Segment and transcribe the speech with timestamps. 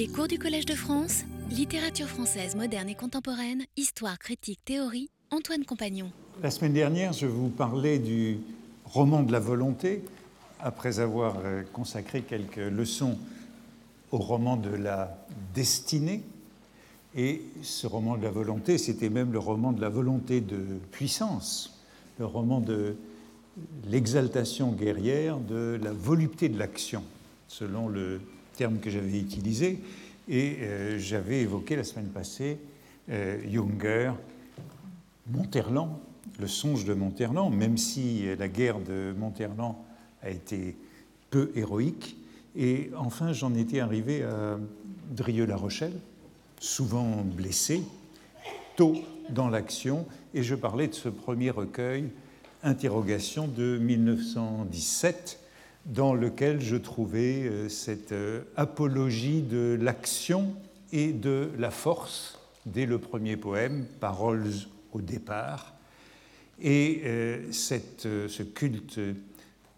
[0.00, 5.66] Les cours du Collège de France, littérature française moderne et contemporaine, histoire, critique, théorie, Antoine
[5.66, 6.10] Compagnon.
[6.42, 8.38] La semaine dernière, je vous parlais du
[8.86, 10.02] roman de la volonté,
[10.58, 13.18] après avoir euh, consacré quelques leçons
[14.10, 15.18] au roman de la
[15.54, 16.22] destinée.
[17.14, 21.78] Et ce roman de la volonté, c'était même le roman de la volonté de puissance,
[22.18, 22.96] le roman de
[23.86, 27.04] l'exaltation guerrière, de la volupté de l'action,
[27.48, 28.22] selon le
[28.60, 29.80] terme que j'avais utilisé.
[30.28, 32.58] Et euh, j'avais évoqué la semaine passée
[33.08, 34.12] euh, Junger,
[35.28, 35.98] Monterland,
[36.38, 39.76] le songe de Monterland, même si la guerre de Monterland
[40.22, 40.76] a été
[41.30, 42.18] peu héroïque.
[42.54, 44.58] Et enfin, j'en étais arrivé à
[45.12, 45.98] Drieux-La Rochelle,
[46.60, 47.80] souvent blessé,
[48.76, 48.96] tôt
[49.30, 50.04] dans l'action,
[50.34, 52.10] et je parlais de ce premier recueil,
[52.62, 55.39] Interrogation de 1917,
[55.90, 60.54] dans lequel je trouvais euh, cette euh, apologie de l'action
[60.92, 64.52] et de la force dès le premier poème, Paroles
[64.92, 65.74] au départ,
[66.60, 69.00] et euh, cette, ce culte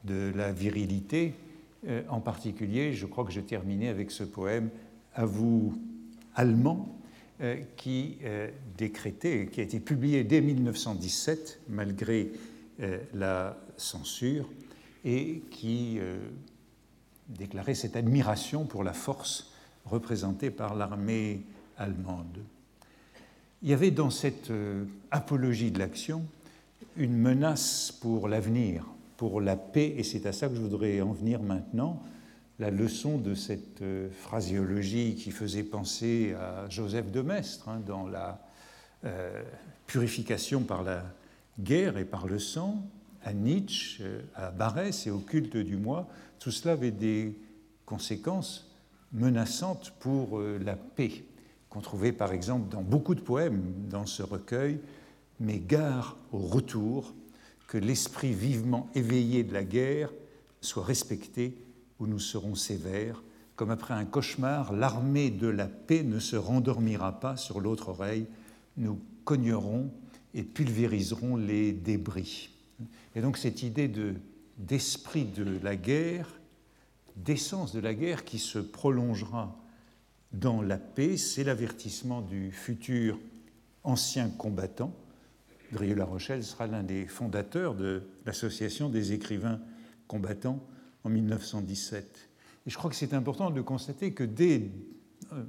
[0.04, 1.34] de la virilité,
[2.08, 4.68] en particulier, je crois que je terminais avec ce poème
[5.14, 5.74] À vous,
[6.36, 6.96] allemand,
[7.76, 8.18] qui
[8.78, 12.30] décrétait, qui a été publié dès 1917, malgré
[13.14, 14.48] la censure,
[15.04, 16.18] et qui euh,
[17.28, 19.52] déclarait cette admiration pour la force
[19.84, 21.42] représentée par l'armée
[21.76, 22.38] allemande.
[23.62, 26.24] Il y avait dans cette euh, apologie de l'action
[26.96, 28.86] une menace pour l'avenir,
[29.16, 32.02] pour la paix, et c'est à ça que je voudrais en venir maintenant.
[32.58, 38.06] La leçon de cette euh, phraséologie qui faisait penser à Joseph de Maistre hein, dans
[38.06, 38.40] la
[39.88, 41.02] purification par la
[41.58, 42.84] guerre et par le sang,
[43.24, 44.02] à Nietzsche,
[44.34, 47.38] à Barès et au culte du moi, tout cela avait des
[47.86, 48.70] conséquences
[49.12, 51.24] menaçantes pour euh, la paix,
[51.68, 54.80] qu'on trouvait par exemple dans beaucoup de poèmes dans ce recueil,
[55.40, 57.14] mais gare au retour,
[57.66, 60.10] que l'esprit vivement éveillé de la guerre
[60.60, 61.56] soit respecté
[61.98, 63.22] ou nous serons sévères.
[63.56, 68.26] Comme après un cauchemar, l'armée de la paix ne se rendormira pas sur l'autre oreille,
[68.76, 69.90] nous cognerons
[70.34, 72.51] et pulvériserons les débris.
[73.14, 73.90] Et donc cette idée
[74.56, 76.40] d'esprit de, la guerre,
[77.16, 79.58] d'essence de la guerre qui se prolongera
[80.32, 83.18] dans la paix, c'est l'avertissement du futur
[83.84, 84.94] ancien combattant.
[85.72, 89.60] Drieux-La Rochelle sera l'un des fondateurs de l'Association des écrivains
[90.06, 90.60] combattants
[91.04, 92.28] en 1917.
[92.66, 94.70] Et je crois que c'est important de constater que dès
[95.32, 95.42] euh,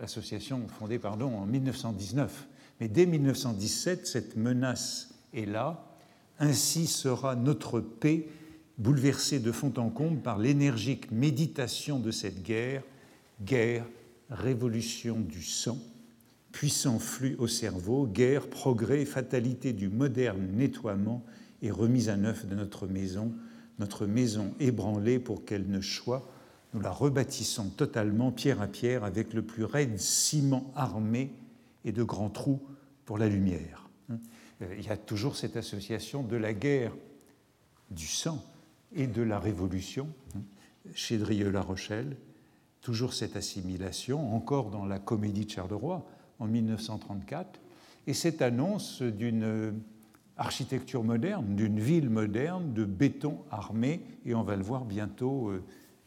[0.00, 2.48] l'association fondée en 1919,
[2.80, 5.89] mais dès 1917, cette menace est là,
[6.40, 8.28] ainsi sera notre paix
[8.78, 12.82] bouleversée de fond en comble par l'énergique méditation de cette guerre,
[13.42, 13.86] guerre,
[14.30, 15.78] révolution du sang,
[16.50, 21.24] puissant flux au cerveau, guerre, progrès, fatalité du moderne nettoiement
[21.62, 23.32] et remise à neuf de notre maison,
[23.78, 26.28] notre maison ébranlée pour qu'elle ne choie,
[26.72, 31.32] nous la rebâtissons totalement, pierre à pierre, avec le plus raide ciment armé
[31.84, 32.60] et de grands trous
[33.04, 33.88] pour la lumière.
[34.62, 36.92] Euh, il y a toujours cette association de la guerre
[37.90, 38.42] du sang
[38.94, 40.40] et de la révolution hein,
[40.94, 42.16] chez Drieux-La Rochelle,
[42.80, 46.06] toujours cette assimilation, encore dans la comédie de Charleroi
[46.38, 47.60] en 1934,
[48.06, 49.74] et cette annonce d'une
[50.36, 55.62] architecture moderne, d'une ville moderne, de béton armé, et on va le voir bientôt, euh,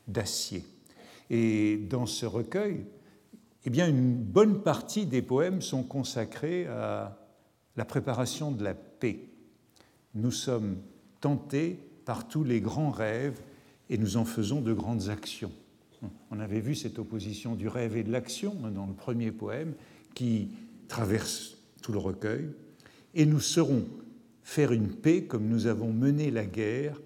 [0.08, 0.66] d'acier.
[1.30, 2.86] Et dans ce recueil,
[3.66, 7.23] eh bien, une bonne partie des poèmes sont consacrés à
[7.76, 9.30] la préparation de la paix.
[10.16, 10.78] Nous sommes
[11.22, 13.42] tentés par tous les grands rêves
[13.90, 15.52] et nous en faisons de grandes actions.
[16.32, 19.74] On avait vu cette opposition du rêve et de l'action dans le premier poème
[20.14, 20.50] qui
[20.88, 22.50] traverse tout le recueil.
[23.14, 23.86] Et nous saurons
[24.44, 27.00] faire une paix comme nous avons mené la guerre.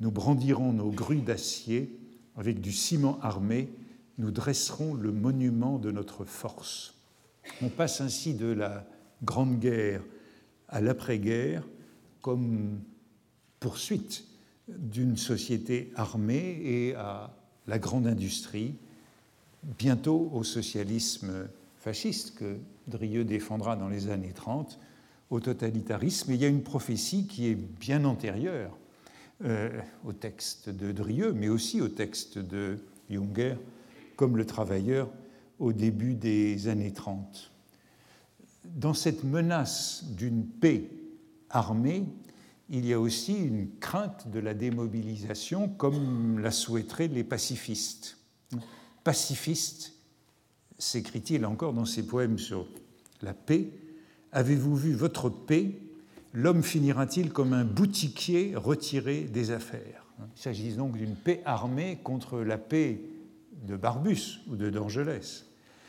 [0.00, 1.98] Nous brandirons nos grues d'acier
[2.36, 3.70] avec du ciment armé.
[4.18, 6.94] Nous dresserons le monument de notre force.
[7.62, 8.86] On passe ainsi de la
[9.24, 10.02] Grande Guerre
[10.68, 11.62] à l'après-guerre
[12.20, 12.80] comme
[13.60, 14.24] poursuite
[14.68, 17.34] d'une société armée et à
[17.66, 18.74] la grande industrie,
[19.78, 21.48] bientôt au socialisme
[21.78, 22.58] fasciste que
[22.88, 24.78] Drieux défendra dans les années 30,
[25.30, 26.32] au totalitarisme.
[26.32, 28.76] Il y a une prophétie qui est bien antérieure
[29.44, 29.70] euh,
[30.04, 32.78] au texte de Drieux, mais aussi au texte de
[33.08, 33.56] Junger,
[34.16, 35.08] comme le travailleur
[35.58, 37.51] au début des années 30
[38.64, 40.88] dans cette menace d'une paix
[41.50, 42.04] armée,
[42.68, 48.16] il y a aussi une crainte de la démobilisation comme la souhaiteraient les pacifistes.
[49.04, 49.92] Pacifiste,
[50.78, 52.66] s'écrit-il encore dans ses poèmes sur
[53.20, 53.68] la paix,
[54.32, 55.78] avez-vous vu votre paix?
[56.32, 60.06] L'homme finira-t-il comme un boutiquier retiré des affaires?
[60.36, 63.00] Il s'agit donc d'une paix armée contre la paix
[63.66, 65.46] de Barbus ou de Dorgelès.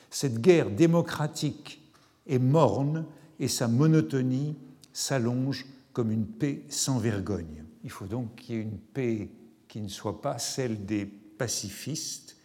[0.09, 1.81] Cette guerre démocratique
[2.27, 3.05] est morne
[3.39, 4.55] et sa monotonie
[4.91, 7.63] s'allonge comme une paix sans vergogne.
[7.83, 9.29] Il faut donc qu'il y ait une paix
[9.67, 12.37] qui ne soit pas celle des pacifistes,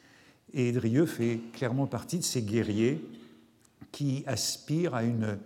[0.55, 3.05] et Drieux fait clairement partie de ces guerriers
[3.93, 5.39] qui aspirent à une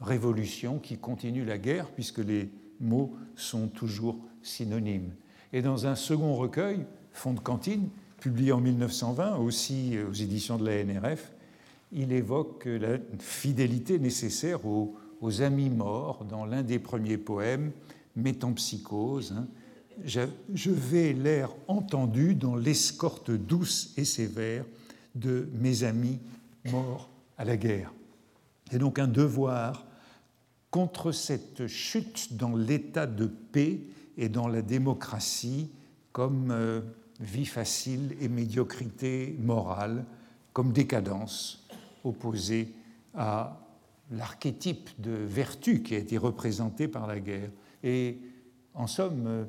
[0.00, 2.50] révolution qui continue la guerre, puisque les
[2.80, 5.12] mots sont toujours synonymes.
[5.52, 7.88] Et dans un second recueil, Fond de cantine,
[8.20, 11.32] publié en 1920, aussi aux éditions de la NRF,
[11.92, 14.96] il évoque la fidélité nécessaire aux,
[15.40, 17.72] amis morts dans l'un des premiers poèmes,
[18.16, 19.34] Métampsychose.
[19.36, 19.48] Hein.
[20.04, 24.64] Je, vais l'air entendu dans l'escorte douce et sévère
[25.14, 26.18] de mes amis
[26.70, 27.92] morts à la guerre.
[28.72, 29.86] Et donc un devoir
[30.70, 33.80] contre cette chute dans l'état de paix
[34.16, 35.70] et dans la démocratie
[36.12, 36.80] comme euh,
[37.20, 40.04] vie facile et médiocrité morale,
[40.52, 41.59] comme décadence
[42.04, 42.74] opposée
[43.14, 43.60] à
[44.10, 47.50] l'archétype de vertu qui a été représenté par la guerre.
[47.82, 48.18] Et
[48.74, 49.46] en somme,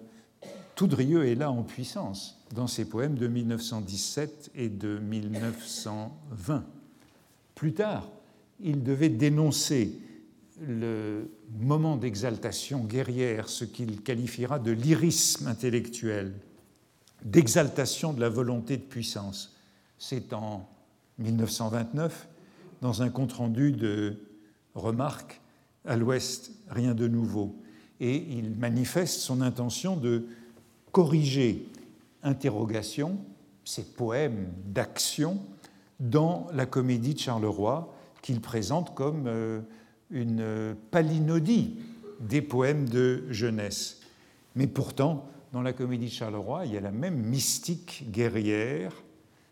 [0.76, 6.64] Toudrieux est là en puissance dans ses poèmes de 1917 et de 1920.
[7.56, 8.08] Plus tard,
[8.60, 10.00] il devait dénoncer
[10.68, 16.34] le moment d'exaltation guerrière, ce qu'il qualifiera de lyrisme intellectuel,
[17.24, 19.56] d'exaltation de la volonté de puissance.
[19.98, 20.68] C'est en
[21.20, 22.28] 1929,
[22.82, 24.18] dans un compte-rendu de
[24.76, 25.42] remarques
[25.86, 27.56] à l'Ouest, rien de nouveau.
[28.00, 30.26] Et il manifeste son intention de
[30.92, 31.68] corriger
[32.24, 33.18] interrogation,
[33.64, 35.40] ces poèmes d'action,
[36.00, 39.62] dans la comédie de Charleroi, qu'il présente comme euh,
[40.10, 41.80] une palinodie
[42.20, 44.02] des poèmes de jeunesse.
[44.56, 48.94] Mais pourtant, dans la comédie de Charleroi, il y a la même mystique guerrière,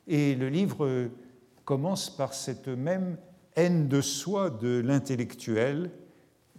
[0.08, 1.10] et le livre
[1.70, 3.16] commence par cette même
[3.56, 5.92] haine de soi de l'intellectuel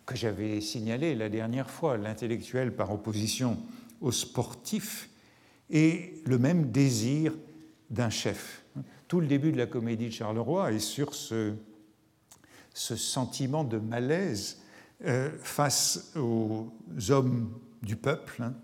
[0.07, 3.59] que j'avais signalé la dernière fois, l'intellectuel par opposition
[4.01, 5.11] au sportif,
[5.69, 7.35] et le même désir
[7.91, 8.65] d'un chef.
[9.09, 11.57] Tout le début de la comédie de Charleroi est sur ce
[12.73, 14.63] sentiment de malaise
[15.05, 16.69] euh, face aux
[17.09, 17.53] hommes
[17.83, 18.55] du peuple hein,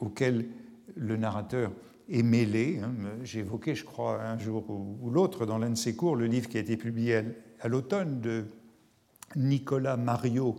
[0.00, 0.48] auxquels
[0.96, 1.70] le narrateur
[2.08, 2.80] est mêlé.
[2.82, 2.92] Hein.
[3.22, 6.56] J'ai je crois, un jour ou, l'autre dans l'un de ses cours, le livre qui
[6.56, 7.22] a été publié
[7.60, 8.44] à, l'automne de
[9.34, 10.56] Nicolas Mario,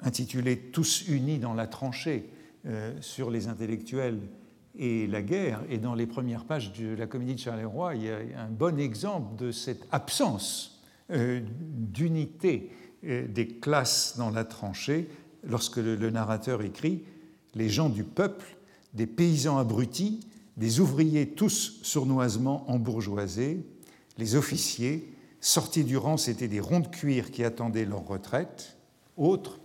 [0.00, 2.30] intitulé Tous unis dans la tranchée
[2.66, 4.20] euh, sur les intellectuels
[4.78, 5.62] et la guerre.
[5.68, 8.78] Et dans les premières pages de la comédie de Charleroi, il y a un bon
[8.78, 12.70] exemple de cette absence euh, d'unité
[13.04, 15.08] euh, des classes dans la tranchée
[15.42, 17.02] lorsque le narrateur écrit
[17.54, 18.58] Les gens du peuple,
[18.92, 20.20] des paysans abrutis,
[20.60, 23.64] des ouvriers tous sournoisement embourgeoisés,
[24.18, 25.10] les officiers,
[25.40, 28.76] sortis du rang, c'étaient des ronds de cuir qui attendaient leur retraite,
[29.16, 29.58] autres,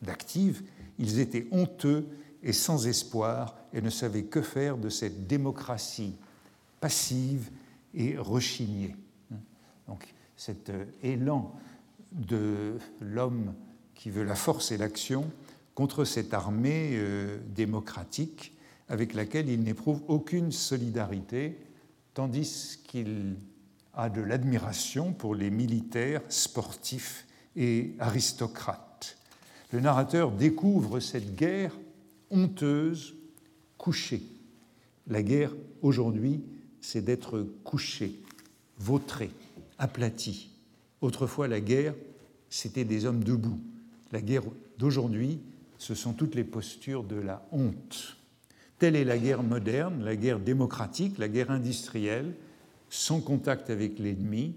[0.00, 0.62] d'actives,
[0.98, 2.06] ils étaient honteux
[2.42, 6.16] et sans espoir et ne savaient que faire de cette démocratie
[6.80, 7.50] passive
[7.92, 8.96] et rechignée.
[9.88, 10.06] Donc,
[10.38, 11.54] cet euh, élan
[12.12, 13.52] de l'homme
[13.94, 15.30] qui veut la force et l'action
[15.74, 18.54] contre cette armée euh, démocratique
[18.90, 21.56] avec laquelle il n'éprouve aucune solidarité,
[22.12, 23.36] tandis qu'il
[23.94, 29.16] a de l'admiration pour les militaires, sportifs et aristocrates.
[29.72, 31.78] Le narrateur découvre cette guerre
[32.30, 33.14] honteuse,
[33.78, 34.22] couchée.
[35.06, 36.42] La guerre aujourd'hui,
[36.80, 38.20] c'est d'être couché,
[38.76, 39.30] vautré
[39.78, 40.50] aplati.
[41.00, 41.94] Autrefois, la guerre,
[42.48, 43.60] c'était des hommes debout.
[44.10, 44.42] La guerre
[44.78, 45.38] d'aujourd'hui,
[45.78, 48.16] ce sont toutes les postures de la honte.
[48.80, 52.32] Telle est la guerre moderne, la guerre démocratique, la guerre industrielle,
[52.88, 54.54] sans contact avec l'ennemi.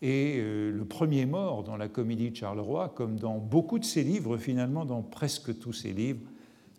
[0.00, 4.04] Et euh, le premier mort dans la comédie de Charleroi, comme dans beaucoup de ses
[4.04, 6.26] livres, finalement dans presque tous ses livres,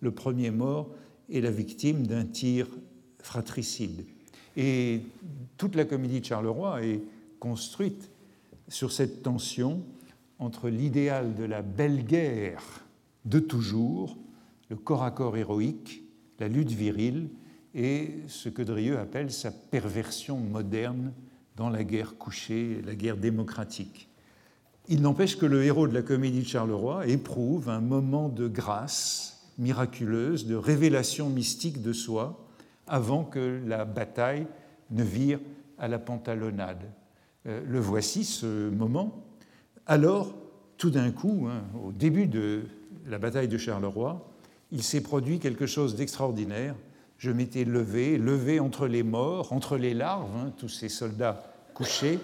[0.01, 0.89] le premier mort
[1.31, 2.67] est la victime d'un tir
[3.19, 4.03] fratricide.
[4.57, 5.01] Et
[5.57, 7.01] toute la comédie de Charleroi est
[7.39, 8.09] construite
[8.67, 9.83] sur cette tension
[10.39, 12.83] entre l'idéal de la belle guerre
[13.25, 14.17] de toujours,
[14.69, 16.02] le corps à corps héroïque,
[16.39, 17.29] la lutte virile,
[17.75, 21.13] et ce que Drieux appelle sa perversion moderne
[21.55, 24.09] dans la guerre couchée, la guerre démocratique.
[24.89, 29.51] Il n'empêche que le héros de la comédie de Charleroi éprouve un moment de grâce
[29.57, 32.45] miraculeuse, de révélation mystique de soi,
[32.87, 34.45] avant que la bataille
[34.91, 35.39] ne vire
[35.77, 36.91] à la pantalonnade
[37.45, 39.25] le voici, ce moment.
[39.85, 40.33] Alors,
[40.77, 42.63] tout d'un coup, hein, au début de
[43.05, 44.32] la bataille de Charleroi,
[44.73, 46.75] il s'est produit quelque chose d'extraordinaire.
[47.19, 51.43] Je m'étais levé, levé entre les morts, entre les larves, hein, tous ces soldats
[51.75, 52.19] couchés.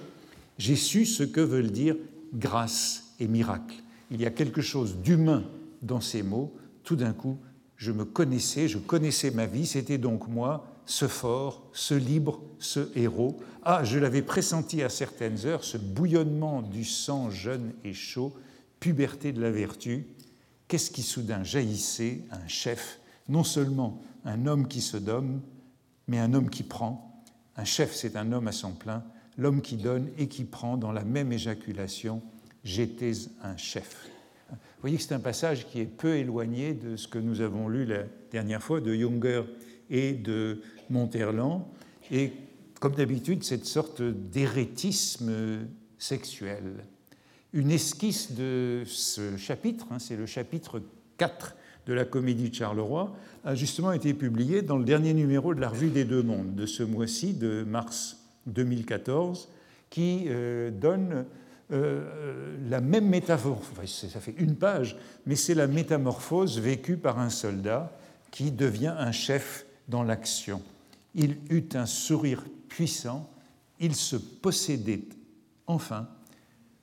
[0.58, 1.96] J'ai su ce que veulent dire
[2.34, 3.76] grâce et miracle.
[4.12, 5.44] Il y a quelque chose d'humain
[5.84, 6.52] dans ces mots.
[6.84, 7.38] Tout d'un coup,
[7.78, 9.68] je me connaissais, je connaissais ma vie.
[9.68, 13.40] C'était donc moi, ce fort, ce libre, ce héros.
[13.64, 18.34] Ah, je l'avais pressenti à certaines heures, ce bouillonnement du sang jeune et chaud,
[18.80, 20.08] puberté de la vertu,
[20.70, 25.42] qu'est-ce qui soudain jaillissait Un chef, non seulement un homme qui se donne,
[26.08, 27.22] mais un homme qui prend.
[27.58, 29.04] Un chef, c'est un homme à son plein,
[29.38, 32.22] l'homme qui donne et qui prend dans la même éjaculation
[32.64, 34.10] J'étais un chef.
[34.50, 37.70] Vous voyez que c'est un passage qui est peu éloigné de ce que nous avons
[37.70, 39.44] lu la dernière fois de Junger
[39.90, 41.66] et de Monterland,
[42.12, 42.34] et
[42.80, 46.84] comme d'habitude, cette sorte d'érétisme sexuel
[47.54, 50.82] une esquisse de ce chapitre, hein, c'est le chapitre
[51.18, 51.56] 4
[51.88, 55.70] de la comédie de Charleroi, a justement été publié dans le dernier numéro de la
[55.70, 59.50] Revue des Deux Mondes de ce mois-ci, de mars 2014,
[59.90, 61.26] qui euh, donne
[61.72, 67.30] euh, la même métamorphose, ça fait une page, mais c'est la métamorphose vécue par un
[67.30, 67.92] soldat
[68.32, 70.62] qui devient un chef dans l'action.
[71.16, 73.30] Il eut un sourire puissant,
[73.80, 75.06] il se possédait
[75.66, 76.08] enfin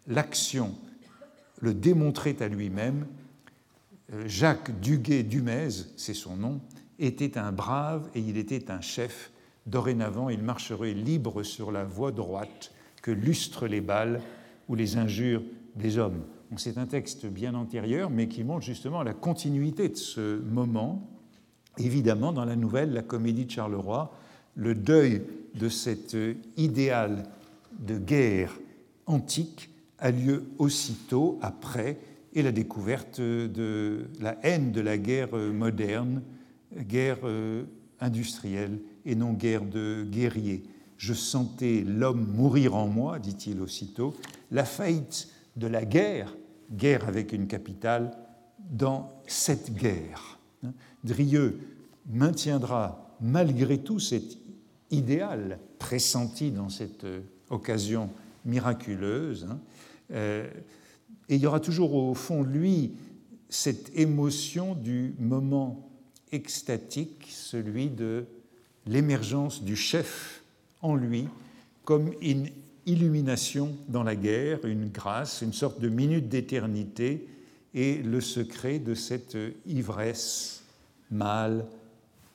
[0.07, 0.75] l'action
[1.61, 3.07] le démontrait à lui-même.
[4.27, 6.61] Jacques Duguay-Dumez, c'est son nom,
[6.99, 9.33] était un brave et il était un chef.
[9.67, 12.73] Dorénavant, il marcherait libre sur la voie droite
[13.03, 14.21] que lustrent les balles
[14.69, 15.43] ou les injures
[15.75, 16.23] des hommes.
[16.57, 21.11] C'est un texte bien antérieur, mais qui montre justement la continuité de ce moment.
[21.79, 24.17] Évidemment, dans la nouvelle La comédie de Charleroi,
[24.55, 25.23] le deuil
[25.55, 26.17] de cet
[26.57, 27.25] idéal
[27.79, 28.57] de guerre
[29.07, 31.99] antique a lieu aussitôt après
[32.35, 36.23] et la découverte de la haine de la guerre moderne,
[36.77, 37.65] guerre euh,
[38.01, 40.65] industrielle et non guerre de guerriers.
[40.99, 44.15] Je sentais l'homme mourir en moi, dit-il aussitôt,
[44.51, 46.37] la faillite de la guerre,
[46.71, 48.13] guerre avec une capitale,
[48.71, 50.39] dans cette guerre.
[51.05, 51.59] Drieux
[52.09, 54.39] maintiendra malgré tout cet
[54.91, 58.11] idéal pressenti dans cette euh, occasion
[58.45, 59.49] miraculeuse.
[60.13, 60.49] Euh,
[61.29, 62.93] et il y aura toujours au fond de lui
[63.49, 65.89] cette émotion du moment
[66.33, 68.27] extatique, celui de
[68.87, 70.43] l'émergence du chef
[70.83, 71.29] en lui,
[71.85, 72.49] comme une
[72.87, 77.29] illumination dans la guerre, une grâce, une sorte de minute d'éternité
[77.75, 79.37] et le secret de cette
[79.67, 80.63] ivresse
[81.11, 81.67] mâle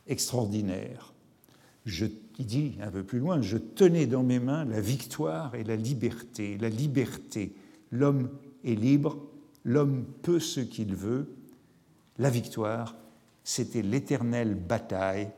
[0.08, 1.13] extraordinaire.
[1.86, 5.75] Il dit un peu plus loin, je tenais dans mes mains la victoire et la
[5.75, 7.54] liberté, la liberté
[7.91, 8.29] L'homme
[8.63, 9.17] est libre,
[9.63, 11.29] l'homme peut ce qu'il veut.
[12.17, 12.95] La victoire,
[13.43, 15.29] c'était l'éternelle bataille.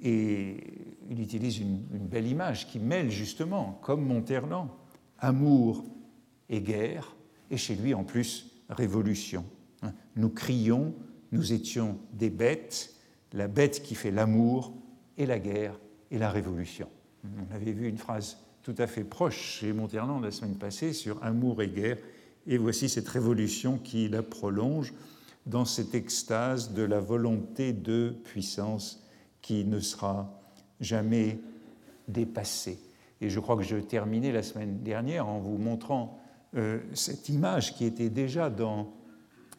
[0.00, 0.56] Et
[1.08, 4.68] il utilise une, belle image qui mêle justement, comme Monterland,
[5.18, 5.84] amour
[6.48, 7.16] et guerre,
[7.50, 9.44] et chez lui en plus révolution.
[10.16, 10.94] Nous crions,
[11.32, 12.94] nous étions des bêtes,
[13.32, 14.74] la bête qui fait l'amour
[15.16, 15.78] et la guerre
[16.10, 16.88] et la révolution.
[17.24, 21.22] On avait vu une phrase tout à fait proche chez Monterland la semaine passée sur
[21.22, 21.98] amour et guerre.
[22.46, 24.94] Et voici cette révolution qui la prolonge
[25.44, 29.04] dans cette extase de la volonté de puissance
[29.42, 30.40] qui ne sera
[30.80, 31.38] jamais
[32.08, 32.78] dépassée.
[33.20, 36.18] Et je crois que je terminais la semaine dernière en vous montrant
[36.56, 38.92] euh, cette image qui était déjà dans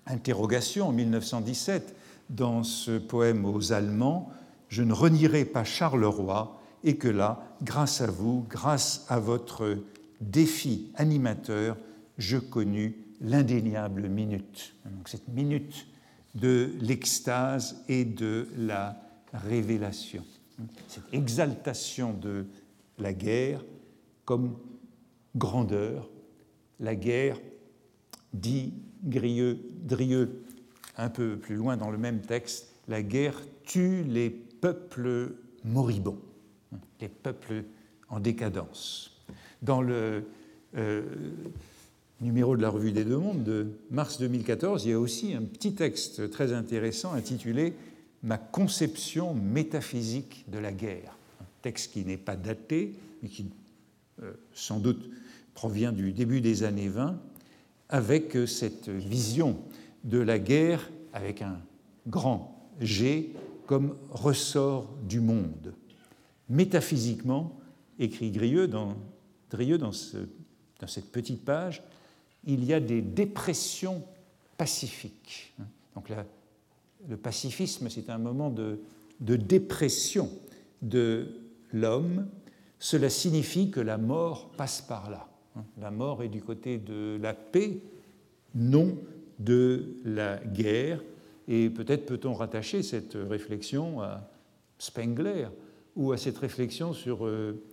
[0.08, 1.96] Interrogation en 1917,
[2.32, 4.32] dans ce poème aux Allemands,
[4.68, 9.80] Je ne renierai pas Charleroi, et que là, grâce à vous, grâce à votre
[10.22, 11.78] défi animateur,
[12.20, 14.76] je connus l'indéniable minute.
[15.06, 15.88] Cette minute
[16.36, 19.02] de l'extase et de la
[19.34, 20.24] révélation.
[20.88, 22.46] Cette exaltation de
[23.00, 23.66] la guerre
[24.24, 24.56] comme
[25.36, 26.10] grandeur.
[26.80, 27.40] La guerre,
[28.34, 28.74] dit
[29.04, 30.44] Grieux, Drieux
[30.98, 36.22] un peu plus loin dans le même texte, la guerre tue les peuples moribonds
[37.02, 37.64] les peuples
[38.10, 39.12] en décadence.
[39.62, 40.24] Dans le
[40.78, 41.04] euh,
[42.22, 45.42] numéro de la Revue des Deux Mondes de mars 2014, il y a aussi un
[45.42, 47.74] petit texte très intéressant intitulé
[48.24, 51.16] Ma conception métaphysique de la guerre.
[51.42, 53.52] Un texte qui n'est pas daté, mais qui
[54.24, 55.12] euh, sans doute
[55.54, 57.20] provient du début des années 20,
[57.90, 59.60] avec cette vision
[60.06, 61.60] de la guerre avec un
[62.08, 63.32] grand G
[63.68, 65.74] comme ressort du monde
[66.50, 67.58] métaphysiquement,
[68.00, 68.96] écrit Drieux dans,
[69.52, 70.18] dans ce
[70.80, 71.82] dans cette petite page,
[72.46, 74.04] il y a des dépressions
[74.58, 75.54] pacifiques.
[75.96, 76.12] Donc
[77.10, 78.80] le pacifisme, c'est un moment de,
[79.20, 80.30] de dépression
[80.82, 81.28] de
[81.72, 82.28] l'homme.
[82.80, 85.28] Cela signifie que la mort passe par là.
[85.80, 87.80] La mort est du côté de la paix,
[88.54, 88.98] non
[89.40, 91.02] de la guerre.
[91.48, 94.30] Et peut-être peut-on rattacher cette réflexion à
[94.78, 95.48] Spengler
[95.96, 97.64] ou à cette réflexion sur euh,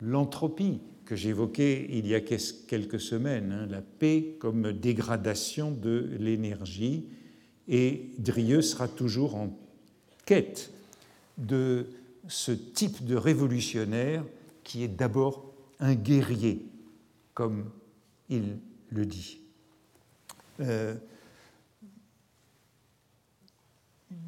[0.00, 7.08] l'entropie que j'évoquais il y a quelques semaines, hein, la paix comme dégradation de l'énergie.
[7.66, 9.58] Et Drieux sera toujours en
[10.26, 10.70] quête
[11.38, 11.86] de
[12.26, 14.24] ce type de révolutionnaire
[14.64, 16.66] qui est d'abord un guerrier,
[17.32, 17.70] comme
[18.28, 18.58] il
[18.90, 19.40] le dit.
[20.60, 20.94] Euh,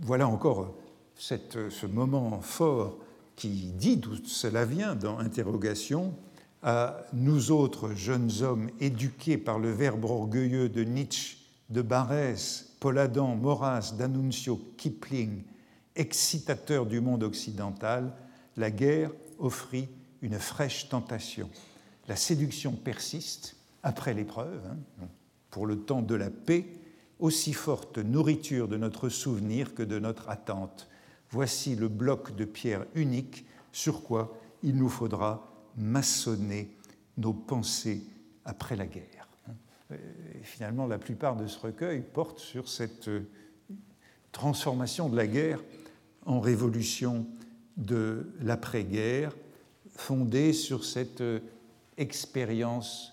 [0.02, 0.74] voilà encore
[1.12, 2.98] ce moment fort
[3.40, 6.14] qui dit d'où cela vient dans Interrogation
[6.62, 11.38] à nous autres jeunes hommes éduqués par le verbe orgueilleux de Nietzsche,
[11.70, 15.44] de Barès, Paul Adam, Maurras, D'Annunzio, Kipling,
[15.96, 18.12] excitateurs du monde occidental,
[18.58, 19.88] la guerre offrit
[20.20, 21.48] une fraîche tentation.
[22.08, 24.60] La séduction persiste après l'épreuve,
[25.00, 25.06] hein,
[25.48, 26.66] pour le temps de la paix,
[27.18, 30.89] aussi forte nourriture de notre souvenir que de notre attente.
[31.30, 36.76] Voici le bloc de pierre unique sur quoi il nous faudra maçonner
[37.16, 38.02] nos pensées
[38.44, 39.28] après la guerre.
[39.92, 43.28] Et finalement, la plupart de ce recueil porte sur cette euh,
[44.32, 45.62] transformation de la guerre
[46.26, 47.26] en révolution
[47.76, 49.34] de l'après-guerre,
[49.96, 51.40] fondée sur cette euh,
[51.96, 53.12] expérience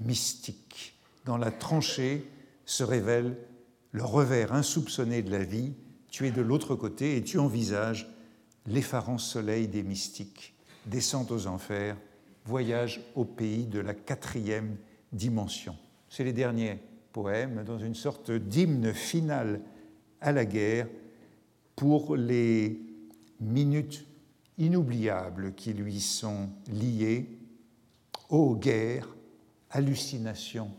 [0.00, 0.98] mystique.
[1.24, 2.28] Dans la tranchée
[2.64, 3.36] se révèle
[3.92, 5.74] le revers insoupçonné de la vie,
[6.14, 8.08] tu es de l'autre côté et tu envisages
[8.66, 10.54] l'effarant soleil des mystiques,
[10.86, 11.96] descente aux enfers,
[12.44, 14.76] voyage au pays de la quatrième
[15.10, 15.76] dimension.
[16.08, 16.78] C'est les derniers
[17.10, 19.60] poèmes dans une sorte d'hymne final
[20.20, 20.86] à la guerre
[21.74, 22.80] pour les
[23.40, 24.06] minutes
[24.56, 27.26] inoubliables qui lui sont liées.
[28.28, 29.08] Ô guerre,
[29.68, 30.70] hallucination,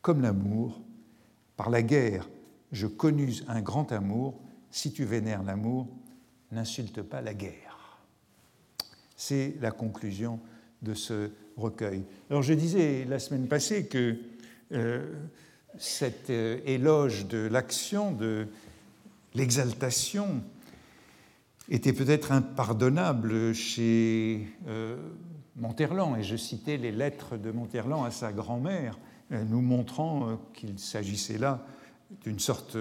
[0.00, 0.80] comme l'amour,
[1.56, 2.30] par la guerre,
[2.70, 5.88] je connus un grand amour, si tu vénères l'amour,
[6.52, 7.98] n'insulte pas la guerre.
[9.16, 10.40] C'est la conclusion
[10.82, 12.04] de ce recueil.
[12.30, 14.16] Alors je disais la semaine passée que
[14.72, 15.12] euh,
[15.78, 18.46] cet euh, éloge de l'action, de
[19.34, 20.42] l'exaltation,
[21.68, 24.96] était peut-être impardonnable chez euh,
[25.56, 28.98] Monterland, et je citais les lettres de Monterland à sa grand-mère,
[29.30, 31.64] nous montrant qu'il s'agissait là
[32.24, 32.76] d'une sorte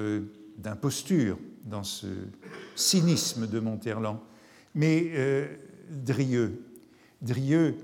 [0.59, 2.07] d'imposture dans ce
[2.75, 4.19] cynisme de Monterland.
[4.75, 5.47] Mais euh,
[5.89, 6.61] Drieux,
[7.21, 7.75] Drieux,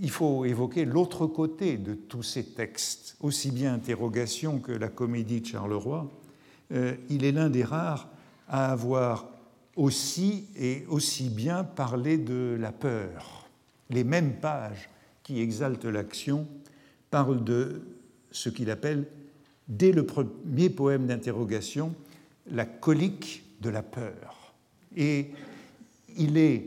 [0.00, 5.40] il faut évoquer l'autre côté de tous ces textes, aussi bien Interrogation que la comédie
[5.40, 6.10] de Charleroi.
[6.72, 8.08] Euh, il est l'un des rares
[8.48, 9.28] à avoir
[9.76, 13.46] aussi et aussi bien parlé de la peur.
[13.90, 14.88] Les mêmes pages
[15.22, 16.46] qui exaltent l'action
[17.10, 17.82] parlent de
[18.30, 19.06] ce qu'il appelle,
[19.76, 21.94] dès le premier poème d'interrogation,
[22.50, 24.54] la colique de la peur.
[24.96, 25.30] Et
[26.16, 26.66] il est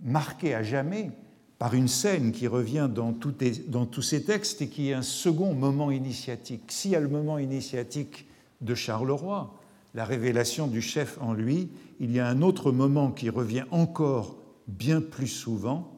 [0.00, 1.10] marqué à jamais
[1.58, 5.90] par une scène qui revient dans, tous ces textes et qui est un second moment
[5.90, 6.62] initiatique.
[6.68, 8.26] S'il y a le moment initiatique
[8.60, 9.54] de Charleroi,
[9.94, 14.36] la révélation du chef en lui, il y a un autre moment qui revient encore
[14.68, 15.92] bien plus souvent,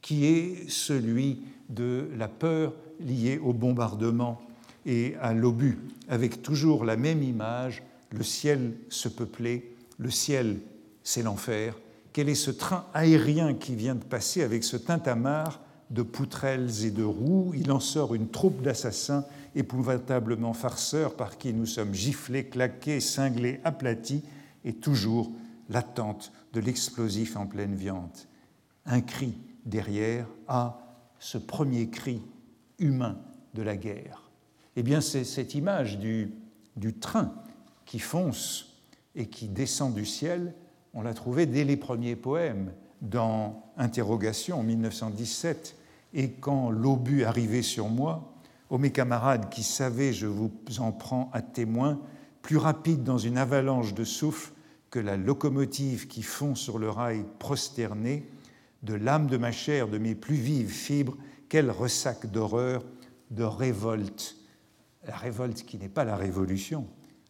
[0.00, 4.40] qui est celui de la peur liée au bombardement
[4.86, 9.64] et à l'obus, avec toujours la même image, le ciel se peuplait,
[9.98, 10.58] le ciel
[11.02, 11.78] c'est l'enfer.
[12.12, 16.90] Quel est ce train aérien qui vient de passer avec ce tintamarre de poutrelles et
[16.90, 17.52] de roues?
[17.54, 23.60] Il en sort une troupe d'assassins épouvantablement farceurs par qui nous sommes giflés, claqués, cinglés,
[23.64, 24.22] aplatis,
[24.64, 25.30] et toujours
[25.68, 28.16] l'attente de l'explosif en pleine viande.
[28.86, 30.78] Un cri derrière à
[31.18, 32.20] ce premier cri
[32.78, 33.18] humain
[33.54, 34.30] de la guerre.
[34.76, 36.32] Eh bien, c'est cette image du,
[37.00, 37.34] train
[37.84, 38.78] qui fonce
[39.14, 40.54] et qui descend du ciel,
[40.94, 45.76] on l'a trouvé dès les premiers poèmes dans Interrogation en 1917.
[46.14, 48.34] Et quand l'obus arrivait sur moi,
[48.70, 52.00] ô mes camarades qui savaient, je vous en prends à témoin,
[52.40, 54.52] plus rapide dans une avalanche de souffle
[54.90, 58.28] que la locomotive qui fond sur le rail prosterné,
[58.82, 61.16] de l'âme de ma chair, de mes plus vives fibres,
[61.48, 62.84] quel ressac d'horreur,
[63.30, 64.41] de révolte.
[65.06, 66.86] La révolte qui n'est pas la révolution,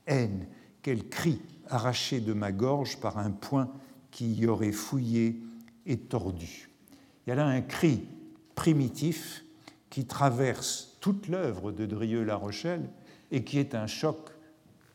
[0.06, 0.46] haine,
[0.82, 3.70] quel cri arraché de ma gorge par un poing
[4.10, 5.40] qui y aurait fouillé
[5.86, 6.68] et tordu.
[7.26, 8.06] Il y a là un cri
[8.54, 9.44] primitif
[9.90, 12.88] qui traverse toute l'œuvre de Drieux-La Rochelle
[13.30, 14.30] et qui est un choc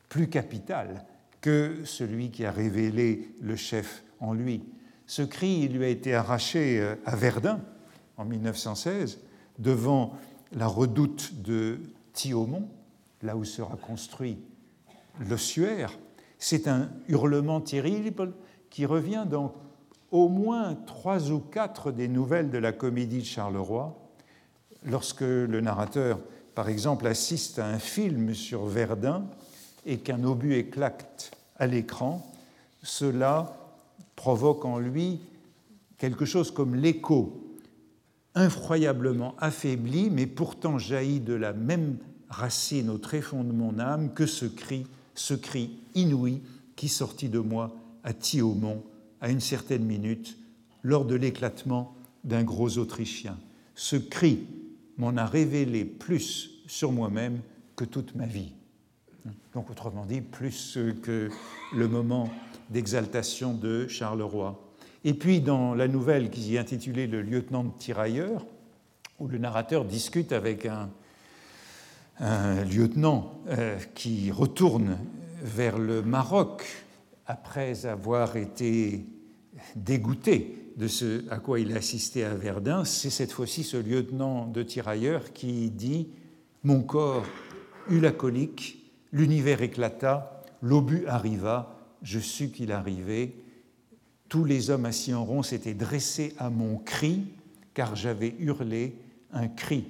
[0.10, 1.06] plus capital
[1.42, 4.64] que celui qui a révélé le chef en lui.
[5.06, 7.62] Ce cri lui a été arraché euh, à Verdun
[8.18, 9.20] en 1916
[9.60, 10.18] devant
[10.52, 11.80] la redoute de
[12.18, 12.68] Thiaumont,
[13.22, 14.40] là où sera construit
[15.30, 15.92] l'ossuaire.
[16.40, 18.34] C'est un hurlement terrible
[18.72, 19.54] qui revient dans
[20.12, 23.96] au moins trois ou quatre des nouvelles de la comédie de Charleroi,
[24.84, 26.20] lorsque le narrateur,
[26.56, 29.26] par exemple, assiste à un film sur Verdun
[29.86, 32.26] et qu'un obus éclate à l'écran,
[32.82, 33.58] cela
[34.16, 35.20] provoque en lui
[36.00, 37.47] quelque chose comme l'écho
[38.38, 41.98] incroyablement affaibli, mais pourtant jaillit de la même
[42.30, 46.42] racine au tréfonds de mon âme que ce cri, ce cri inouï
[46.76, 48.84] qui sortit de moi à Thiaumont
[49.22, 50.38] à une certaine minute
[50.84, 53.38] lors de l'éclatement d'un gros Autrichien.
[53.74, 54.46] Ce cri
[54.98, 57.40] m'en a révélé plus sur moi-même
[57.76, 58.54] que toute ma vie.
[59.54, 61.30] Donc autrement dit, plus que
[61.76, 62.30] le moment
[62.70, 64.67] d'exaltation de Charleroi.
[65.08, 68.46] Et puis dans la nouvelle qui est intitulée Le lieutenant de tirailleur,
[69.20, 70.90] où le narrateur discute avec un,
[72.66, 74.98] lieutenant euh, qui retourne
[75.42, 76.66] vers le Maroc
[77.26, 79.06] après avoir été
[79.78, 84.46] dégoûté de ce à quoi il a assisté à Verdun, c'est cette fois-ci ce lieutenant
[84.46, 86.10] de tirailleurs qui dit
[86.64, 87.24] Mon corps
[87.90, 93.47] eut la colique, l'univers éclata, l'obus arriva, je sus qu'il arrivait.
[94.30, 97.24] Tous les hommes assis en rond s'étaient dressés à mon cri,
[97.74, 98.96] car j'avais hurlé
[99.32, 99.86] un cri.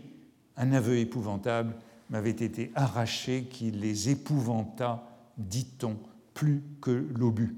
[0.55, 1.75] Un aveu épouvantable
[2.09, 5.03] m'avait été arraché qui les épouvanta,
[5.37, 5.97] dit-on,
[6.33, 7.55] plus que l'obus.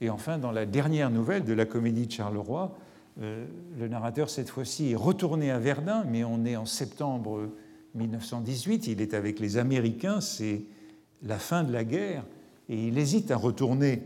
[0.00, 2.76] Et enfin, dans la dernière nouvelle de la comédie de Charleroi,
[3.20, 3.46] euh,
[3.78, 7.48] le narrateur, cette fois-ci, est retourné à Verdun, mais on est en septembre
[7.94, 10.62] 1918, il est avec les Américains, c'est
[11.22, 12.24] la fin de la guerre,
[12.68, 14.02] et il hésite à retourner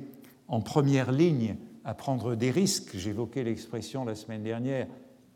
[0.49, 2.97] en première ligne, à prendre des risques.
[2.97, 4.89] J'évoquais l'expression la semaine dernière,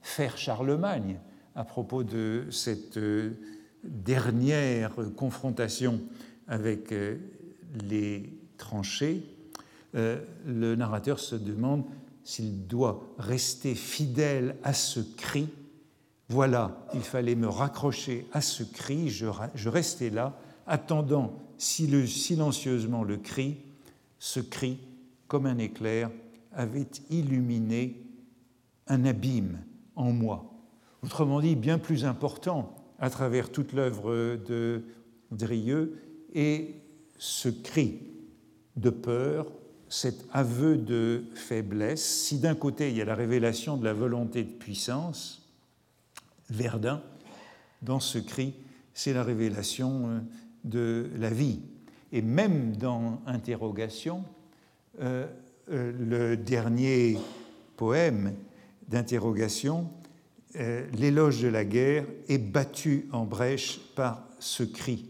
[0.03, 1.21] faire Charlemagne,
[1.55, 3.31] à propos de cette euh,
[3.85, 6.01] dernière confrontation
[6.49, 7.19] avec euh,
[7.89, 9.23] les tranchées,
[9.95, 11.85] euh, le narrateur se demande
[12.25, 15.49] s'il doit rester fidèle à ce cri.
[16.29, 20.37] Voilà, il fallait me raccrocher à ce cri, je, restais là,
[20.67, 23.59] attendant silencieusement le cri.
[24.19, 24.79] Ce cri,
[25.29, 26.11] comme un éclair,
[26.53, 28.03] avait illuminé
[28.87, 29.59] un abîme
[29.97, 30.53] en moi.
[31.03, 34.85] Autrement dit, bien plus important à travers toute l'œuvre de
[35.31, 35.97] Drieux,
[36.35, 36.75] et
[37.19, 38.01] ce cri
[38.77, 39.47] de peur,
[39.89, 42.05] cet aveu de faiblesse.
[42.05, 45.49] Si d'un côté il y a la révélation de la volonté de puissance,
[46.49, 47.03] Verdun,
[47.83, 48.55] dans ce cri,
[48.93, 50.21] c'est la révélation euh,
[50.65, 51.61] de la vie.
[52.13, 54.25] Et même dans Interrogation,
[55.01, 55.27] euh,
[55.71, 57.19] le dernier
[57.77, 58.35] poème
[58.89, 59.89] d'interrogation,
[60.55, 65.07] l'éloge de la guerre, est battu en brèche par ce cri.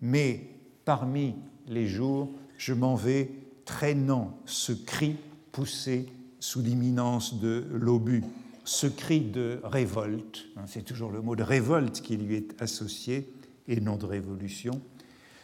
[0.00, 0.48] Mais
[0.84, 1.34] parmi
[1.66, 3.30] les jours, je m'en vais
[3.64, 5.16] traînant ce cri
[5.52, 6.06] poussé
[6.40, 8.22] sous l'imminence de l'obus,
[8.64, 13.32] ce cri de révolte, hein, c'est toujours le mot de révolte qui lui est associé
[13.66, 14.80] et non de révolution,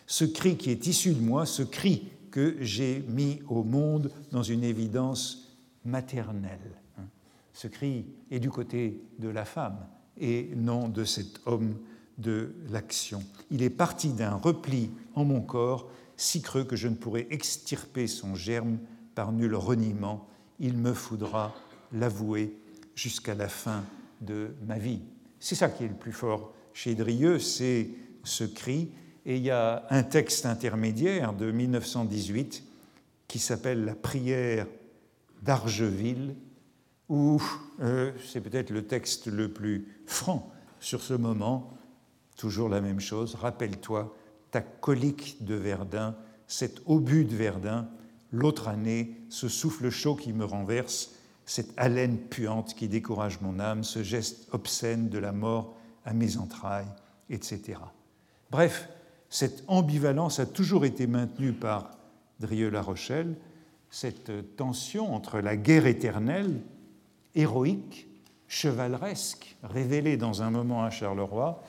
[0.06, 4.42] ce cri qui est issu de moi, ce cri que j'ai mis au monde dans
[4.42, 6.80] une évidence maternelle.
[7.52, 9.86] Ce cri est du côté de la femme
[10.18, 11.76] et non de cet homme
[12.18, 13.22] de l'action.
[13.50, 18.06] Il est parti d'un repli en mon corps si creux que je ne pourrais extirper
[18.06, 18.78] son germe
[19.14, 21.54] par nul reniement, il me faudra
[21.92, 22.54] l'avouer
[22.94, 23.82] jusqu'à la fin
[24.20, 25.00] de ma vie.
[25.38, 27.88] C'est ça qui est le plus fort chez Drieux, c'est
[28.22, 28.90] ce cri.
[29.30, 32.64] Et il y a un texte intermédiaire de 1918
[33.28, 34.66] qui s'appelle La prière
[35.40, 36.34] d'Argeville,
[37.08, 37.40] où
[37.80, 41.72] euh, c'est peut-être le texte le plus franc sur ce moment.
[42.36, 44.12] Toujours la même chose, rappelle-toi
[44.50, 46.16] ta colique de Verdun,
[46.48, 47.88] cet obus de Verdun,
[48.32, 51.12] l'autre année, ce souffle chaud qui me renverse,
[51.46, 56.36] cette haleine puante qui décourage mon âme, ce geste obscène de la mort à mes
[56.36, 56.90] entrailles,
[57.28, 57.78] etc.
[58.50, 58.88] Bref,
[59.30, 61.92] cette ambivalence a toujours été maintenue par
[62.40, 63.36] Drieux-La Rochelle,
[63.90, 66.60] cette tension entre la guerre éternelle,
[67.34, 68.08] héroïque,
[68.48, 71.62] chevaleresque, révélée dans un moment à Charleroi,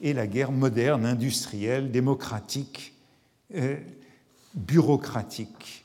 [0.00, 2.94] et la guerre moderne, industrielle, démocratique,
[3.54, 3.76] euh,
[4.54, 5.84] bureaucratique.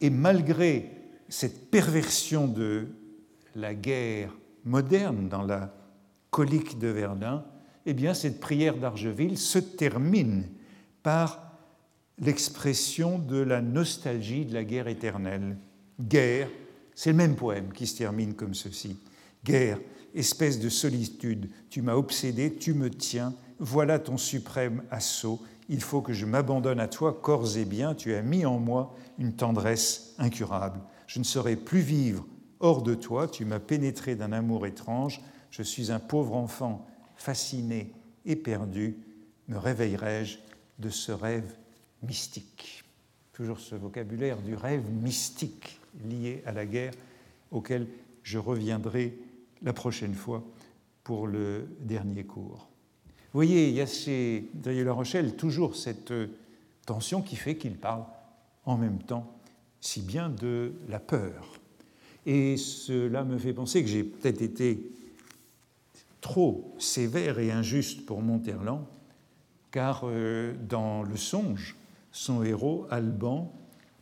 [0.00, 0.90] Et malgré
[1.28, 2.88] cette perversion de
[3.56, 4.32] la guerre
[4.64, 5.74] moderne dans la
[6.30, 7.44] colique de Verdun,
[7.86, 10.46] eh bien, cette prière d'Argeville se termine
[11.02, 11.50] par
[12.18, 15.56] l'expression de la nostalgie de la guerre éternelle.
[16.00, 16.48] Guerre,
[16.94, 18.98] c'est le même poème qui se termine comme ceci.
[19.44, 19.78] Guerre,
[20.14, 26.02] espèce de solitude, tu m'as obsédé, tu me tiens, voilà ton suprême assaut, il faut
[26.02, 30.14] que je m'abandonne à toi, corps et bien, tu as mis en moi une tendresse
[30.18, 30.80] incurable.
[31.06, 32.26] Je ne saurais plus vivre
[32.58, 36.86] hors de toi, tu m'as pénétré d'un amour étrange, je suis un pauvre enfant
[37.20, 37.92] fasciné
[38.24, 38.96] et perdu,
[39.48, 40.38] me réveillerai-je
[40.78, 41.54] de ce rêve
[42.02, 42.82] mystique?
[43.34, 45.78] Toujours ce vocabulaire du rêve mystique
[46.08, 46.94] lié à la guerre
[47.50, 47.86] auquel
[48.22, 49.18] je reviendrai
[49.60, 50.42] la prochaine fois
[51.04, 52.68] pour le dernier cours.
[53.06, 56.12] Vous voyez, il y a chez Daniel La Rochelle toujours cette
[56.86, 58.04] tension qui fait qu'il parle
[58.64, 59.30] en même temps
[59.80, 61.60] si bien de la peur.
[62.24, 64.90] Et cela me fait penser que j'ai peut-être été
[66.20, 68.84] trop sévère et injuste pour Monterland,
[69.70, 71.76] car euh, dans Le Songe,
[72.12, 73.52] son héros, Alban,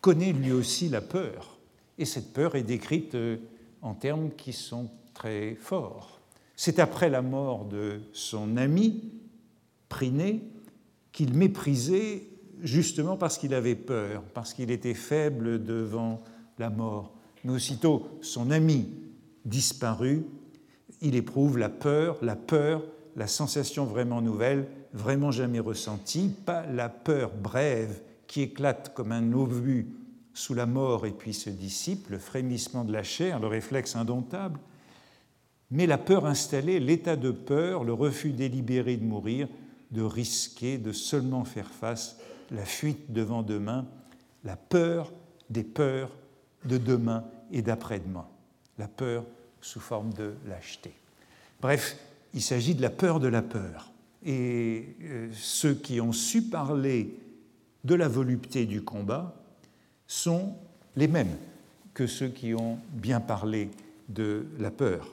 [0.01, 1.59] connaît lui aussi la peur.
[1.99, 3.37] Et cette peur est décrite euh,
[3.83, 6.21] en termes qui sont très forts.
[6.57, 9.13] C'est après la mort de son ami,
[9.89, 10.43] Priné,
[11.13, 12.25] qu'il méprisait
[12.63, 16.23] justement parce qu'il avait peur, parce qu'il était faible devant
[16.59, 17.15] la mort.
[17.45, 18.89] Mais aussitôt son ami
[19.45, 20.27] disparu,
[21.01, 22.83] il éprouve la peur, la peur,
[23.17, 29.33] la sensation vraiment nouvelle, vraiment jamais ressentie, pas la peur brève qui éclate comme un
[29.33, 29.89] obus
[30.35, 34.61] sous la mort et puis se dissipe, le frémissement de la chair, le réflexe indomptable,
[35.71, 39.49] mais la peur installée, l'état de peur, le refus délibéré de mourir,
[39.91, 42.19] de risquer, de seulement faire face,
[42.51, 43.87] la fuite devant demain,
[44.45, 45.13] la peur
[45.51, 46.11] des peurs
[46.65, 48.27] de demain et d'après-demain,
[48.79, 49.25] la peur
[49.61, 50.93] sous forme de lâcheté.
[51.61, 51.97] Bref,
[52.35, 53.91] il s'agit de la peur de la peur.
[54.25, 57.19] Et euh, ceux qui ont su parler
[57.85, 59.35] de la volupté du combat
[60.07, 60.55] sont
[60.97, 61.37] les mêmes
[61.95, 63.71] que ceux qui ont bien parlé
[64.09, 65.09] de la peur.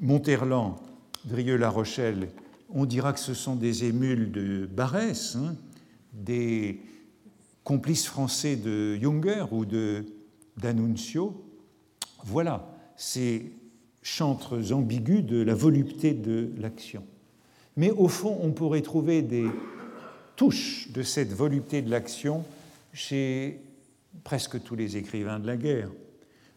[0.00, 0.76] Monterland,
[1.24, 2.30] Drieux-La Rochelle,
[2.70, 5.54] on dira que ce sont des émules de Barès, hein,
[6.12, 6.80] des
[7.64, 9.64] complices français de Junger ou
[10.56, 11.44] d'Annunzio.
[12.24, 12.69] Voilà
[13.00, 13.50] ces
[14.02, 17.02] chantres ambigus de la volupté de l'action.
[17.78, 19.46] Mais au fond, on pourrait trouver des
[20.36, 22.44] touches de cette volupté de l'action
[22.92, 23.62] chez
[24.22, 25.88] presque tous les écrivains de la guerre.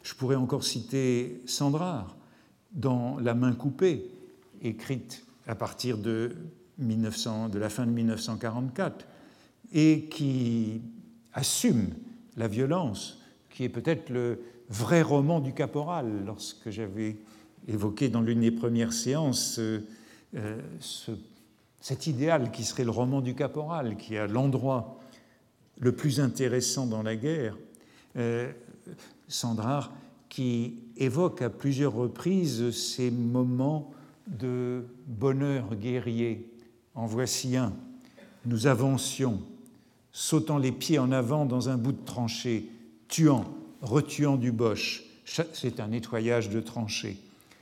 [0.03, 2.17] Je pourrais encore citer Sandrard
[2.73, 4.11] dans La main coupée,
[4.61, 6.35] écrite à partir de,
[6.77, 9.07] 1900, de la fin de 1944,
[9.71, 10.81] et qui
[11.31, 11.93] assume
[12.35, 14.41] la violence, qui est peut-être le
[14.73, 16.23] vrai roman du caporal.
[16.25, 17.17] Lorsque j'avais
[17.67, 19.79] évoqué dans l'une des premières séances euh,
[20.35, 20.59] euh,
[21.79, 24.99] cet idéal qui serait le roman du caporal, qui est l'endroit
[25.79, 27.57] le plus intéressant dans la guerre,
[28.17, 28.51] euh,
[29.27, 29.91] Sandrard
[30.27, 33.91] qui évoque à plusieurs reprises ces moments
[34.27, 36.49] de bonheur guerrier.
[36.95, 37.73] En voici un.
[38.45, 39.41] Nous avancions,
[40.11, 42.69] sautant les pieds en avant dans un bout de tranchée,
[43.07, 43.45] tuant,
[43.83, 45.03] retuant du boche.
[45.53, 47.17] C'est un nettoyage de tranchées.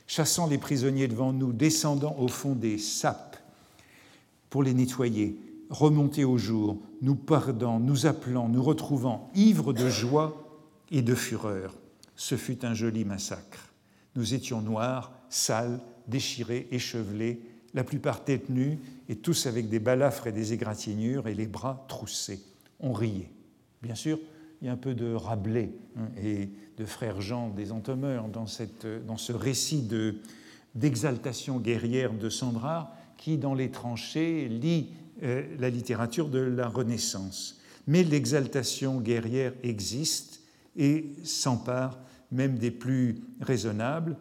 [0.06, 3.36] Chassant les prisonniers devant nous, descendant au fond des sapes
[4.50, 5.36] pour les nettoyer,
[5.70, 10.48] remonter au jour, nous perdant, nous appelant, nous retrouvant, ivres de joie
[10.90, 11.74] et de fureur.
[12.16, 13.72] Ce fut un joli massacre.
[14.14, 17.40] Nous étions noirs, sales, déchirés, échevelés,
[17.74, 21.86] la plupart tête nue et tous avec des balafres et des égratignures et les bras
[21.88, 22.42] troussés.
[22.80, 23.30] On riait.
[23.80, 24.18] Bien sûr,
[24.62, 26.48] il y a un peu de Rabelais hein, et
[26.78, 29.88] de frère Jean des Entomeurs dans, cette, dans ce récit
[30.76, 34.90] d'exaltation guerrière de Sandra qui, dans les tranchées, lit
[35.24, 37.60] euh, la littérature de la Renaissance.
[37.88, 40.40] Mais l'exaltation guerrière existe
[40.76, 41.98] et s'empare
[42.30, 44.16] même des plus raisonnables,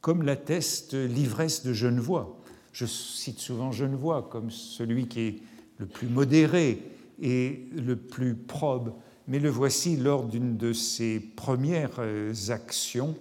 [0.00, 2.40] comme l'atteste l'ivresse de Genevois.
[2.72, 5.36] Je cite souvent Genevois comme celui qui est
[5.76, 6.82] le plus modéré
[7.20, 8.94] et le plus probe,
[9.28, 13.14] mais le voici lors d'une de ses premières euh, actions,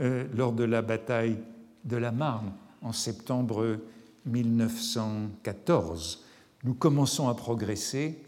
[0.00, 1.38] euh, lors de la bataille
[1.84, 3.78] de la Marne en septembre
[4.26, 6.24] 1914.
[6.64, 8.20] Nous commençons à progresser,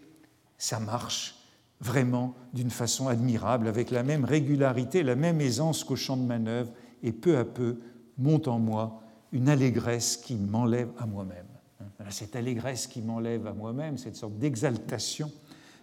[0.56, 1.34] ça marche
[1.80, 6.70] vraiment d'une façon admirable, avec la même régularité, la même aisance qu'au champ de manœuvre,
[7.02, 7.76] et peu à peu
[8.18, 11.46] monte en moi une allégresse qui m'enlève à moi-même.
[12.10, 15.30] Cette allégresse qui m'enlève à moi-même, cette sorte d'exaltation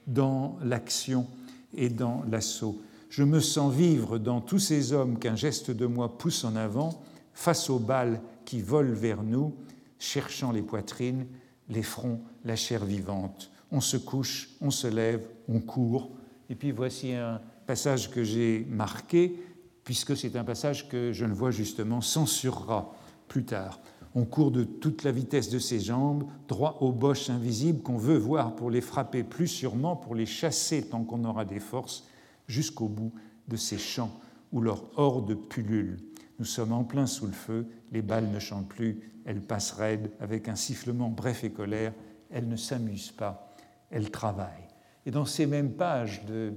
[0.08, 1.28] dans l'action
[1.76, 2.82] et dans l'assaut.
[3.10, 7.04] Je me sens vivre dans tous ces hommes qu'un geste de moi pousse en avant,
[7.34, 9.56] face aux balles qui volent vers nous,
[10.00, 11.28] cherchant les poitrines,
[11.70, 13.52] les fronts, la chair vivante.
[13.72, 16.12] On se couche, on se lève, on court.
[16.50, 19.40] Et puis voici un passage que j'ai marqué,
[19.84, 22.94] puisque c'est un passage que je ne vois justement censurera
[23.28, 23.80] plus tard.
[24.16, 28.18] On court de toute la vitesse de ses jambes, droit aux boches invisibles qu'on veut
[28.18, 32.08] voir pour les frapper plus sûrement, pour les chasser tant qu'on aura des forces,
[32.48, 33.14] jusqu'au bout
[33.48, 34.12] de ces champs
[34.52, 35.98] où leur horde pullule.
[36.40, 40.12] Nous sommes en plein sous le feu, les balles ne chantent plus, elles passent raides
[40.20, 41.94] avec un sifflement bref et colère,
[42.30, 43.56] elles ne s'amusent pas,
[43.90, 44.68] elles travaillent.
[45.06, 46.54] Et dans ces mêmes pages de,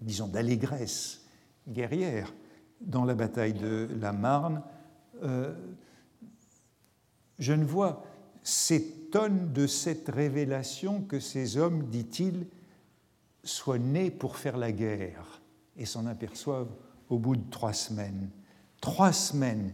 [0.00, 1.24] disons, d'allégresse
[1.68, 2.32] guerrière,
[2.80, 4.62] dans la bataille de la Marne,
[5.22, 5.54] euh,
[7.38, 8.04] je ne vois
[8.42, 12.46] s'étonne de cette révélation que ces hommes, dit-il,
[13.42, 15.40] soient nés pour faire la guerre
[15.76, 16.72] et s'en aperçoivent
[17.08, 18.30] au bout de trois semaines.
[18.80, 19.72] Trois semaines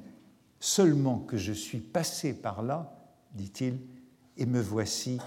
[0.59, 2.97] seulement que je suis passé par là,
[3.35, 3.79] dit-il,
[4.37, 5.19] et me voici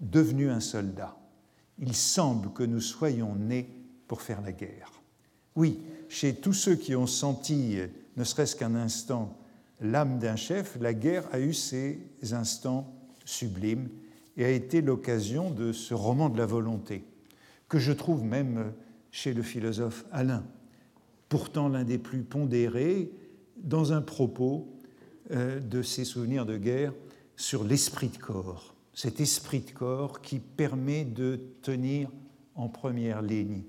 [0.00, 1.16] devenu un soldat.
[1.78, 3.70] Il semble que nous soyons nés
[4.06, 4.92] pour faire la guerre.
[5.56, 7.78] Oui, chez tous ceux qui ont senti,
[8.16, 9.36] ne serait-ce qu'un instant,
[9.80, 11.98] l'âme d'un chef, la guerre a eu ses
[12.32, 13.88] instants sublimes
[14.36, 17.04] et a été l'occasion de ce roman de la volonté,
[17.68, 18.72] que je trouve même
[19.10, 20.44] chez le philosophe Alain,
[21.28, 23.10] pourtant l'un des plus pondérés,
[23.56, 24.68] dans un propos
[25.32, 26.92] euh, de ses souvenirs de guerre
[27.36, 32.10] sur l'esprit de corps, cet esprit de corps qui permet de tenir
[32.54, 33.62] en première ligne.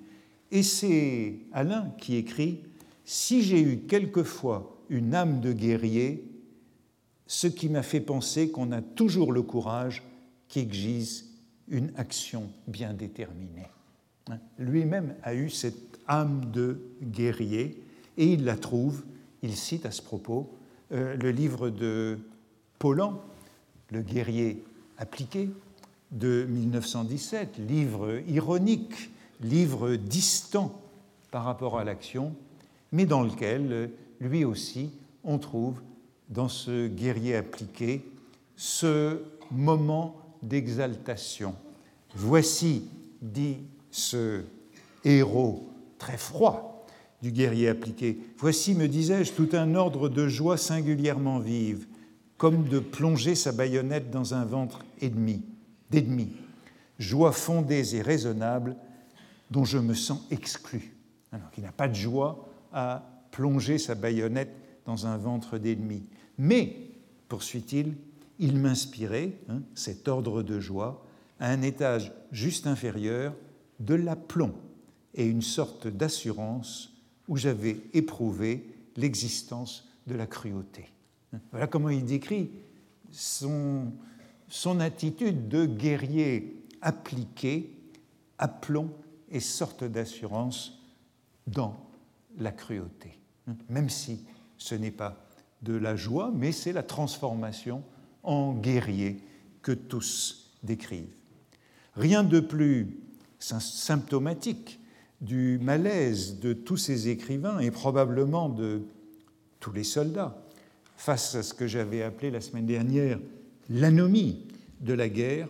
[0.52, 2.64] Et c'est Alain qui écrit
[3.06, 6.30] Si j'ai eu quelquefois une âme de guerrier,
[7.26, 10.04] ce qui m'a fait penser qu'on a toujours le courage
[10.50, 11.24] qui exige
[11.70, 13.68] une action bien déterminée.
[14.30, 14.38] Hein?
[14.60, 17.82] Lui-même a eu cette âme de guerrier
[18.18, 19.04] et il la trouve,
[19.42, 20.54] il cite à ce propos
[20.92, 22.20] euh, le livre de
[22.78, 23.22] Paulan,
[23.92, 24.64] Le guerrier
[24.98, 25.50] appliqué,
[26.12, 30.82] de 1917, livre ironique, livre distant
[31.32, 32.36] par rapport à l'action,
[32.92, 34.92] mais dans lequel lui aussi,
[35.24, 35.82] on trouve
[36.30, 38.06] dans ce guerrier appliqué
[38.56, 39.20] ce
[39.52, 41.56] moment d'exaltation.
[42.16, 42.88] Voici,
[43.22, 43.58] dit
[43.90, 44.44] ce
[45.04, 46.86] héros très froid
[47.22, 51.86] du guerrier appliqué, voici, me disais-je, tout un ordre de joie singulièrement vive,
[52.38, 55.44] comme de plonger sa baïonnette dans un ventre ennemi,
[55.92, 56.30] d'ennemi,
[56.98, 58.76] joie fondée et raisonnable
[59.52, 60.96] dont je me sens exclu.
[61.32, 66.04] Alors qu'il n'a pas de joie à plonger sa baïonnette dans un ventre d'ennemi.
[66.38, 66.90] Mais,
[67.28, 67.96] poursuit-il,
[68.40, 71.06] il m'inspirait, hein, cet ordre de joie,
[71.40, 73.34] à un étage juste inférieur,
[73.80, 74.54] de l'aplomb
[75.16, 76.94] et une sorte d'assurance
[77.28, 80.92] où j'avais éprouvé l'existence de la cruauté.
[81.52, 82.52] Voilà comment il décrit
[83.12, 83.92] son,
[84.48, 87.76] son attitude de guerrier appliqué,
[88.38, 88.92] aplomb
[89.30, 90.80] et sorte d'assurance
[91.48, 91.90] dans
[92.38, 93.21] la cruauté
[93.70, 94.20] même si
[94.58, 95.26] ce n'est pas
[95.62, 97.84] de la joie, mais c'est la transformation
[98.24, 99.24] en guerrier
[99.62, 101.16] que tous décrivent.
[101.96, 103.00] Rien de plus
[103.40, 104.80] symptomatique
[105.20, 108.82] du malaise de tous ces écrivains et probablement de
[109.60, 110.42] tous les soldats
[110.96, 113.20] face à ce que j'avais appelé la semaine dernière
[113.70, 114.48] l'anomie
[114.80, 115.48] de la guerre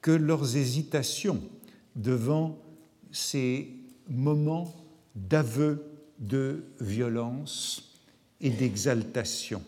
[0.00, 1.42] que leurs hésitations
[1.96, 2.58] devant
[3.10, 3.74] ces
[4.08, 4.74] moments
[5.14, 5.87] d'aveu
[6.18, 7.94] de violence
[8.40, 9.62] et d'exaltation.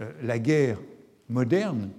[0.00, 0.78] Euh, la guerre
[1.28, 1.90] moderne,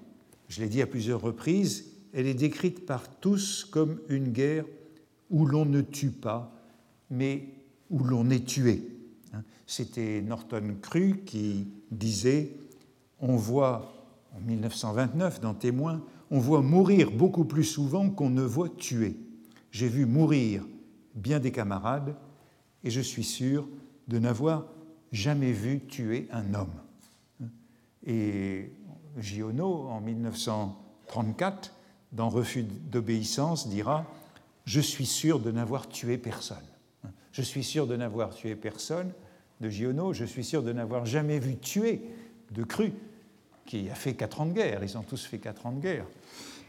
[0.47, 4.65] je l'ai dit à plusieurs reprises, elle est décrite par tous comme une guerre
[5.29, 6.53] où l'on ne tue pas,
[7.09, 7.47] mais
[7.89, 8.83] où l'on est tué.
[9.33, 12.51] Hein, c'était Norton Cru qui disait
[13.19, 13.93] On voit,
[14.35, 19.15] en 1929, dans Témoin, on voit mourir beaucoup plus souvent qu'on ne voit tuer.
[19.71, 20.65] J'ai vu mourir
[21.15, 22.15] bien des camarades
[22.87, 23.67] et je suis sûr
[24.07, 24.65] de n'avoir
[25.11, 26.71] jamais vu tuer un homme.
[28.05, 28.71] Et
[29.17, 31.73] Giono, en 1934,
[32.13, 34.05] dans Refus d'obéissance, dira
[34.63, 36.63] Je suis sûr de n'avoir tué personne.
[37.33, 39.11] Je suis sûr de n'avoir tué personne
[39.59, 42.03] de Giono, je suis sûr de n'avoir jamais vu tuer
[42.51, 42.93] de Cru,
[43.65, 46.05] qui a fait quatre ans de guerre, ils ont tous fait quatre ans de guerre.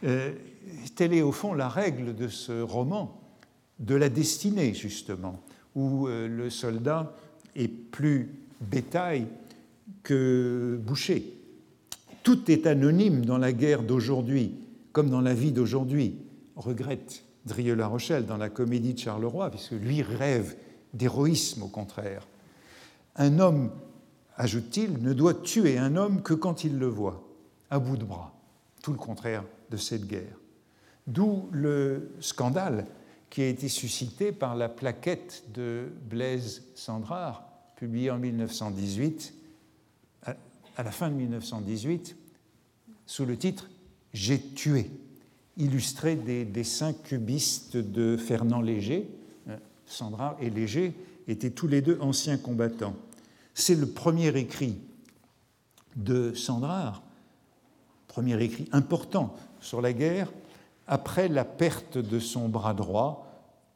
[0.03, 0.35] Euh,
[0.97, 3.21] telle est au fond la règle de ce roman,
[3.79, 5.41] de la destinée, justement
[5.79, 7.15] où euh, le soldat
[7.55, 9.29] est plus bétail
[10.03, 11.35] que boucher.
[12.25, 14.57] Tout est anonyme dans la guerre d'aujourd'hui,
[14.93, 16.17] comme dans la vie d'aujourd'hui,
[16.57, 20.57] regrette Drieux-La Rochelle dans la comédie de Charleroi, puisque lui rêve
[20.95, 22.27] d'héroïsme au contraire.
[23.15, 23.71] Un homme
[24.37, 27.23] ajoute-t-il, ne doit tuer un homme que quand il le voit,
[27.71, 28.35] à bout de bras,
[28.83, 30.39] tout le contraire de cette guerre.
[31.07, 32.87] D'où le scandale
[33.31, 37.45] qui a été suscité par la plaquette de Blaise Sandrard,
[37.77, 39.35] publiée en 1918,
[40.25, 42.17] à la fin de 1918,
[43.07, 43.69] sous le titre
[44.13, 44.91] J'ai tué,
[45.57, 49.09] illustré des dessins cubistes de Fernand Léger.
[49.87, 50.95] Sandrard et Léger
[51.27, 52.95] étaient tous les deux anciens combattants.
[53.55, 54.77] C'est le premier écrit
[55.97, 57.03] de Sandrard,
[58.07, 60.31] premier écrit important sur la guerre,
[60.89, 63.27] après la perte de son bras droit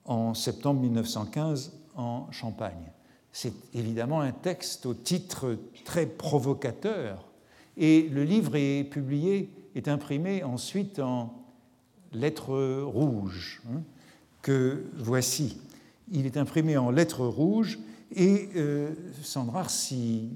[0.06, 2.90] en septembre 1915 en Champagne.
[3.30, 7.28] C'est évidemment un texte au titre très provocateur
[7.76, 11.32] et le livre est publié, est imprimé ensuite en
[12.12, 13.82] lettres rouges, hein,
[14.42, 15.60] que voici.
[16.10, 17.78] Il est imprimé en lettres rouges
[18.14, 20.30] et euh, Sandrard s'y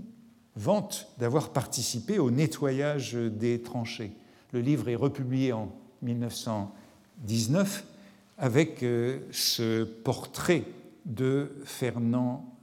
[0.55, 4.13] vante d'avoir participé au nettoyage des tranchées.
[4.53, 5.71] Le livre est republié en
[6.03, 7.85] 1919
[8.39, 10.65] avec euh, ce portrait
[11.05, 12.55] de Fernand,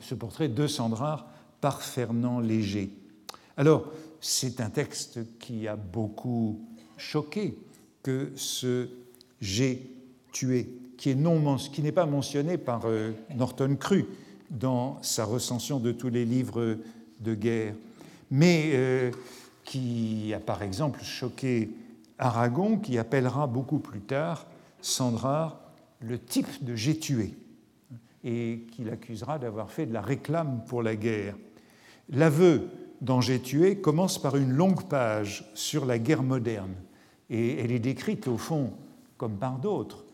[0.00, 1.28] ce portrait de Sandrard
[1.60, 2.90] par Fernand Léger.
[3.56, 6.60] Alors, c'est un texte qui a beaucoup
[6.96, 7.58] choqué
[8.02, 8.88] que ce
[9.40, 9.90] j'ai
[10.32, 14.06] tué, qui n'est pas mentionné par euh, Norton Cru
[14.50, 16.76] dans sa recension de tous les livres
[17.20, 17.74] de guerre,
[18.30, 19.10] mais euh,
[19.64, 21.70] qui a par exemple choqué
[22.20, 24.46] Aragon, qui appellera beaucoup plus tard
[24.80, 25.58] Sandrard
[26.00, 27.36] le type de j'ai tué,
[28.24, 31.36] et qui l'accusera d'avoir fait de la réclame pour la guerre.
[32.10, 32.68] L'aveu
[33.00, 36.74] dans J'ai tué commence par une longue page sur la guerre moderne,
[37.30, 38.72] et elle est décrite au fond,
[39.16, 40.04] comme par d'autres,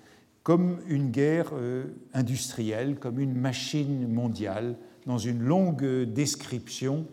[0.43, 4.77] comme une guerre euh, industrielle, comme une machine mondiale,
[5.07, 7.07] dans une longue description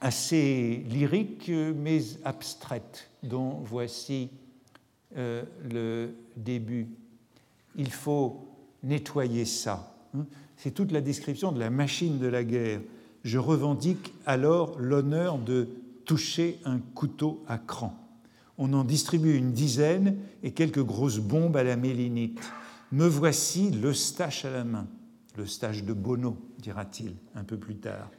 [0.00, 4.30] assez lyrique mais abstraite, dont voici
[5.16, 6.88] euh, le début.
[7.76, 8.48] Il faut
[8.82, 9.94] nettoyer ça.
[10.14, 10.26] Hein.
[10.56, 12.80] C'est toute la description de la machine de la guerre.
[13.24, 15.68] Je revendique alors l'honneur de
[16.04, 18.06] toucher un couteau à cran
[18.58, 22.40] on en distribue une dizaine et quelques grosses bombes à la mélinite.
[22.92, 24.86] Me voici le stache à la main,
[25.36, 28.10] le stache de Bono, dira-t-il un peu plus tard.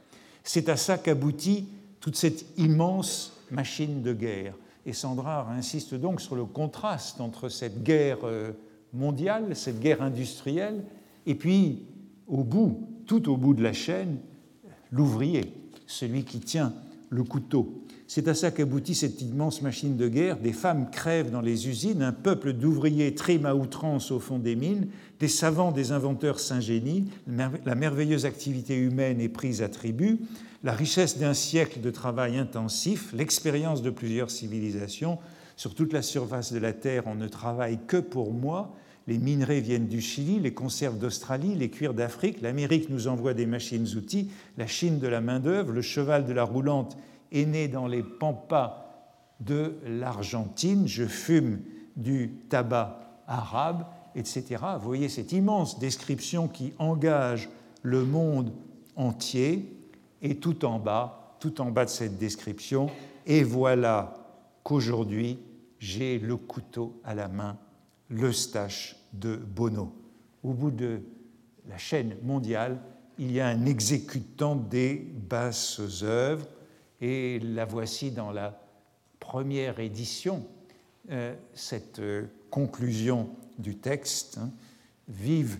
[0.48, 1.66] C'est à ça qu'aboutit
[2.00, 4.54] toute cette immense machine de guerre.
[4.86, 8.52] Et Sandrard insiste donc sur le contraste entre cette guerre euh,
[8.94, 10.82] mondiale, cette guerre industrielle,
[11.26, 11.82] et puis
[12.26, 14.16] au bout, tout au bout de la chaîne,
[14.90, 15.52] l'ouvrier,
[15.86, 16.72] celui qui tient
[17.10, 17.82] le couteau.
[18.06, 20.38] C'est à ça qu'aboutit cette immense machine de guerre.
[20.38, 24.56] Des femmes crèvent dans les usines, un peuple d'ouvriers trime à outrance au fond des
[24.56, 24.88] mines,
[25.20, 30.20] des savants, des inventeurs s'ingénient, la merveilleuse activité humaine est prise à tribut,
[30.64, 35.18] la richesse d'un siècle de travail intensif, l'expérience de plusieurs civilisations.
[35.56, 38.74] Sur toute la surface de la Terre, on ne travaille que pour moi.
[39.08, 42.42] Les minerais viennent du Chili, les conserves d'Australie, les cuirs d'Afrique.
[42.42, 46.98] L'Amérique nous envoie des machines-outils, la Chine de la main-d'œuvre, le cheval de la roulante
[47.32, 48.84] est né dans les pampas
[49.40, 51.60] de l'Argentine, je fume
[51.96, 54.44] du tabac arabe, etc.
[54.78, 57.48] Vous voyez cette immense description qui engage
[57.82, 58.52] le monde
[58.94, 59.74] entier,
[60.20, 62.90] et tout en bas, tout en bas de cette description,
[63.24, 64.12] et voilà
[64.64, 65.38] qu'aujourd'hui,
[65.78, 67.56] j'ai le couteau à la main,
[68.10, 69.92] le stache de Bono.
[70.42, 71.00] Au bout de
[71.68, 72.80] la chaîne mondiale,
[73.18, 74.94] il y a un exécutant des
[75.28, 76.46] basses œuvres,
[77.00, 78.60] et la voici dans la
[79.20, 80.46] première édition,
[81.10, 84.38] euh, cette euh, conclusion du texte.
[84.38, 84.50] Hein.
[85.08, 85.58] Vive,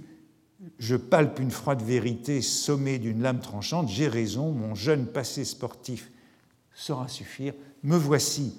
[0.78, 6.10] je palpe une froide vérité sommée d'une lame tranchante, j'ai raison, mon jeune passé sportif
[6.74, 7.54] saura suffire.
[7.82, 8.54] Me voici,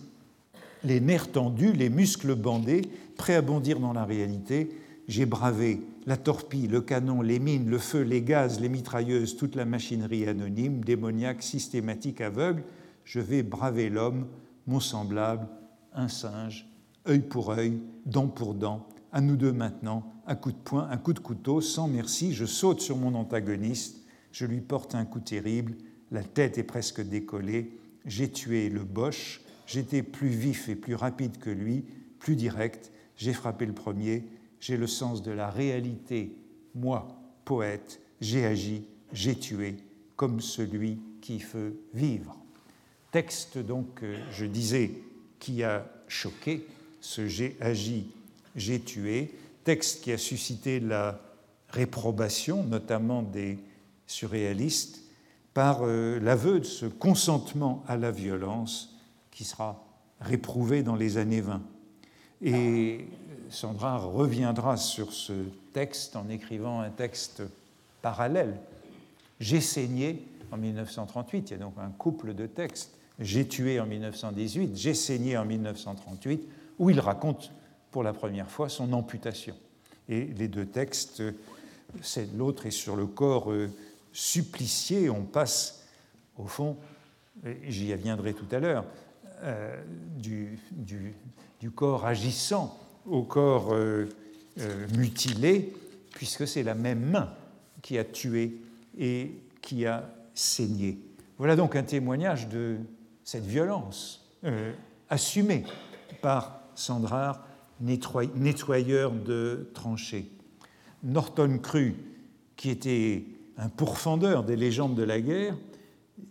[0.84, 4.70] les nerfs tendus, les muscles bandés, prêts à bondir dans la réalité.
[5.08, 9.56] J'ai bravé la torpille, le canon, les mines, le feu, les gaz, les mitrailleuses, toute
[9.56, 12.64] la machinerie anonyme, démoniaque, systématique, aveugle,
[13.04, 14.28] je vais braver l'homme,
[14.68, 15.48] mon semblable,
[15.94, 16.68] un singe,
[17.08, 20.98] œil pour œil, dent pour dent, à nous deux maintenant, un coup de poing, un
[20.98, 25.20] coup de couteau, sans merci, je saute sur mon antagoniste, je lui porte un coup
[25.20, 25.76] terrible,
[26.12, 31.38] la tête est presque décollée, j'ai tué le boche, j'étais plus vif et plus rapide
[31.38, 31.84] que lui,
[32.20, 34.24] plus direct, j'ai frappé le premier,
[34.62, 36.38] j'ai le sens de la réalité,
[36.74, 39.76] moi, poète, j'ai agi, j'ai tué,
[40.16, 42.38] comme celui qui veut vivre.
[43.12, 44.92] Texte, donc, euh, je disais,
[45.38, 46.66] qui a choqué,
[47.02, 48.10] ce j'ai agi,
[48.56, 49.34] j'ai tué,
[49.66, 51.20] texte qui a suscité la
[51.68, 53.60] réprobation, notamment des
[54.08, 55.04] surréalistes,
[55.54, 58.98] par euh, l'aveu de ce consentement à la violence
[59.30, 59.86] qui sera
[60.22, 61.62] réprouvé dans les années 20.
[62.42, 63.06] Et
[63.50, 65.34] Sandra reviendra sur ce
[65.74, 67.44] texte en écrivant un texte
[68.02, 68.58] parallèle.
[69.40, 72.96] J'ai saigné en 1938, il y a donc un couple de textes.
[73.20, 76.48] J'ai tué en 1918, j'ai saigné en 1938,
[76.80, 77.52] où il raconte
[77.92, 79.56] pour la première fois son amputation.
[80.08, 81.22] Et les deux textes,
[82.36, 83.70] l'autre est sur le corps euh,
[84.14, 85.86] supplicié, on passe
[86.38, 86.78] au fond,
[87.68, 88.86] j'y viendrai tout à l'heure,
[89.44, 89.82] euh,
[90.18, 90.58] du,
[91.68, 94.08] corps agissant au corps euh,
[94.96, 95.74] mutilé,
[96.12, 97.34] puisque c'est la même main
[97.82, 98.62] qui a tué
[98.98, 101.00] et qui a saigné.
[101.38, 102.78] Voilà donc un témoignage de
[103.24, 104.30] cette violence
[105.10, 105.64] assumée
[106.22, 107.46] par Sandrard
[107.82, 110.30] nettoyeur de tranchées.
[111.04, 111.96] Norton Cru,
[112.56, 113.26] qui était
[113.58, 115.56] un pourfendeur des légendes de la guerre,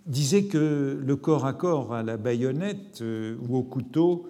[0.07, 4.29] disait que le corps à corps à la baïonnette euh, ou au couteau,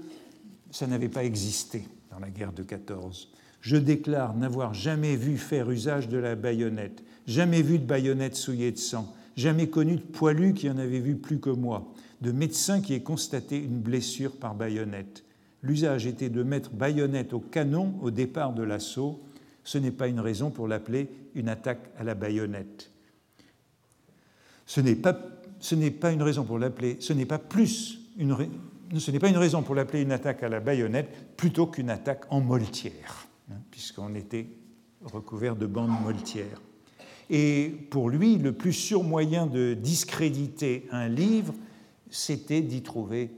[0.70, 3.30] ça n'avait pas existé dans la guerre de 14.
[3.60, 8.72] Je déclare n'avoir jamais vu faire usage de la baïonnette, jamais vu de baïonnette souillée
[8.72, 12.80] de sang, jamais connu de poilu qui en avait vu plus que moi, de médecin
[12.80, 15.24] qui ait constaté une blessure par baïonnette.
[15.62, 19.20] L'usage était de mettre baïonnette au canon au départ de l'assaut.
[19.64, 22.90] Ce n'est pas une raison pour l'appeler une attaque à la baïonnette.
[24.66, 25.18] Ce n'est pas,
[25.60, 28.36] ce pas une raison pour l'appeler, ce n'est pas plus une,
[28.96, 32.24] ce n'est pas une raison pour l'appeler une attaque à la baïonnette plutôt qu'une attaque
[32.30, 34.46] en moltière, hein, puisqu'on était
[35.04, 36.60] recouvert de bandes moltières.
[37.30, 41.54] Et pour lui, le plus sûr moyen de discréditer un livre,
[42.10, 43.30] c'était d'y trouver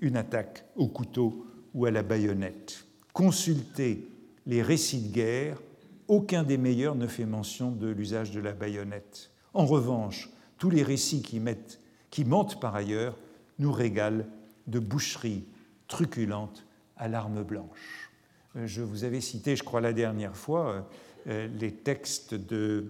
[0.00, 2.86] une attaque au couteau ou à la baïonnette.
[3.12, 4.08] Consultez
[4.46, 5.62] les récits de guerre,
[6.08, 9.30] aucun des meilleurs ne fait mention de l'usage de la baïonnette.
[9.54, 11.80] En revanche, tous les récits qui, mettent,
[12.10, 13.16] qui mentent par ailleurs
[13.58, 14.24] nous régalent
[14.68, 15.44] de boucheries
[15.88, 16.64] truculentes
[16.96, 18.10] à l'arme blanche.
[18.56, 20.88] Euh, je vous avais cité, je crois la dernière fois,
[21.26, 22.88] euh, les textes de,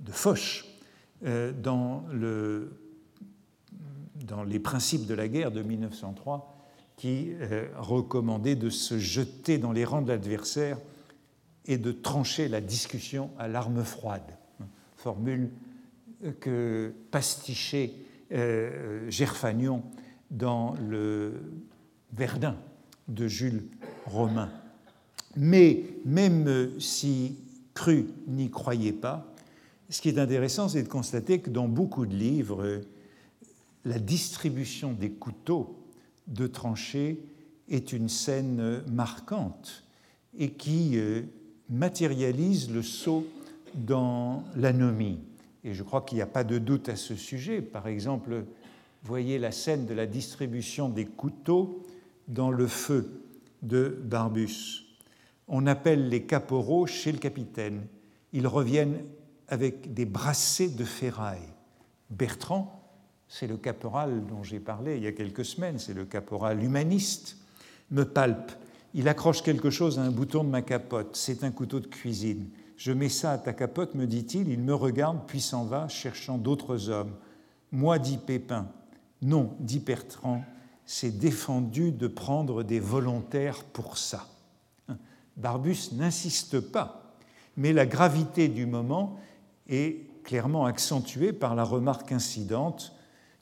[0.00, 0.64] de Foch
[1.24, 2.72] euh, dans, le,
[4.24, 6.56] dans les principes de la guerre de 1903
[6.96, 10.78] qui euh, recommandait de se jeter dans les rangs de l'adversaire
[11.66, 14.36] et de trancher la discussion à l'arme froide.
[14.96, 15.50] Formule
[16.40, 17.92] que pastichait
[18.32, 19.82] euh, Gerfagnon
[20.30, 21.34] dans le
[22.12, 22.56] Verdun
[23.08, 23.64] de Jules
[24.06, 24.50] Romain.
[25.36, 27.36] Mais même si
[27.74, 29.32] Cru n'y croyait pas,
[29.88, 32.80] ce qui est intéressant, c'est de constater que dans beaucoup de livres,
[33.84, 35.76] la distribution des couteaux
[36.26, 37.24] de tranchées
[37.68, 39.84] est une scène marquante
[40.36, 41.22] et qui euh,
[41.68, 43.26] matérialise le saut
[43.74, 45.20] dans l'anomie.
[45.64, 47.60] Et je crois qu'il n'y a pas de doute à ce sujet.
[47.60, 48.44] Par exemple,
[49.02, 51.86] voyez la scène de la distribution des couteaux
[52.28, 53.22] dans le feu
[53.62, 54.86] de Barbus.
[55.48, 57.86] On appelle les caporaux chez le capitaine.
[58.32, 59.04] Ils reviennent
[59.48, 61.48] avec des brassées de ferraille.
[62.10, 62.80] Bertrand
[63.30, 67.36] c'est le caporal dont j'ai parlé il y a quelques semaines, c'est le caporal humaniste,
[67.92, 68.50] me palpe.
[68.92, 71.14] Il accroche quelque chose à un bouton de ma capote.
[71.14, 72.48] C'est un couteau de cuisine.
[72.76, 74.48] Je mets ça à ta capote, me dit-il.
[74.48, 77.14] Il me regarde, puis s'en va, cherchant d'autres hommes.
[77.70, 78.66] Moi, dit Pépin.
[79.22, 80.44] Non, dit Bertrand,
[80.86, 84.26] c'est défendu de prendre des volontaires pour ça.
[85.36, 87.14] Barbus n'insiste pas,
[87.56, 89.18] mais la gravité du moment
[89.68, 92.92] est clairement accentuée par la remarque incidente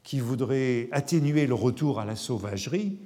[0.03, 2.99] qui voudrait atténuer le retour à la sauvagerie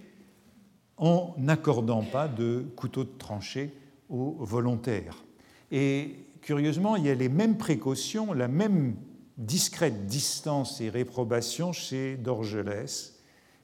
[0.96, 3.74] en n'accordant pas de couteau de tranchée
[4.08, 5.24] aux volontaires.
[5.70, 8.94] Et curieusement, il y a les mêmes précautions, la même
[9.38, 13.18] discrète distance et réprobation chez Dorgelès.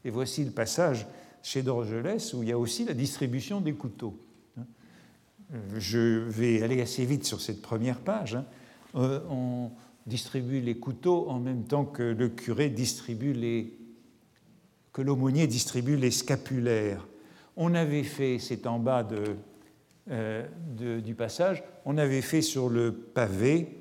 [0.05, 1.07] Et voici le passage
[1.43, 4.19] chez Dorgelès où il y a aussi la distribution des couteaux.
[5.77, 8.39] Je vais aller assez vite sur cette première page.
[8.95, 9.71] Euh, on,
[10.09, 13.75] distribue les couteaux en même temps que le curé distribue les
[14.93, 17.07] que l'aumônier distribue les scapulaires.
[17.57, 19.07] On avait fait, c'est en bas
[20.11, 20.47] euh,
[20.77, 23.77] de, du passage, on avait fait sur le pavé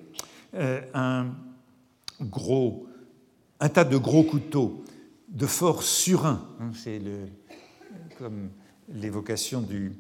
[0.54, 1.28] euh, un
[2.22, 2.88] gros,
[3.60, 4.84] un tas de gros couteaux
[5.28, 6.46] de fort surin.
[6.60, 7.02] Hein, c'est
[8.18, 8.50] comme
[8.90, 9.94] l'évocation du,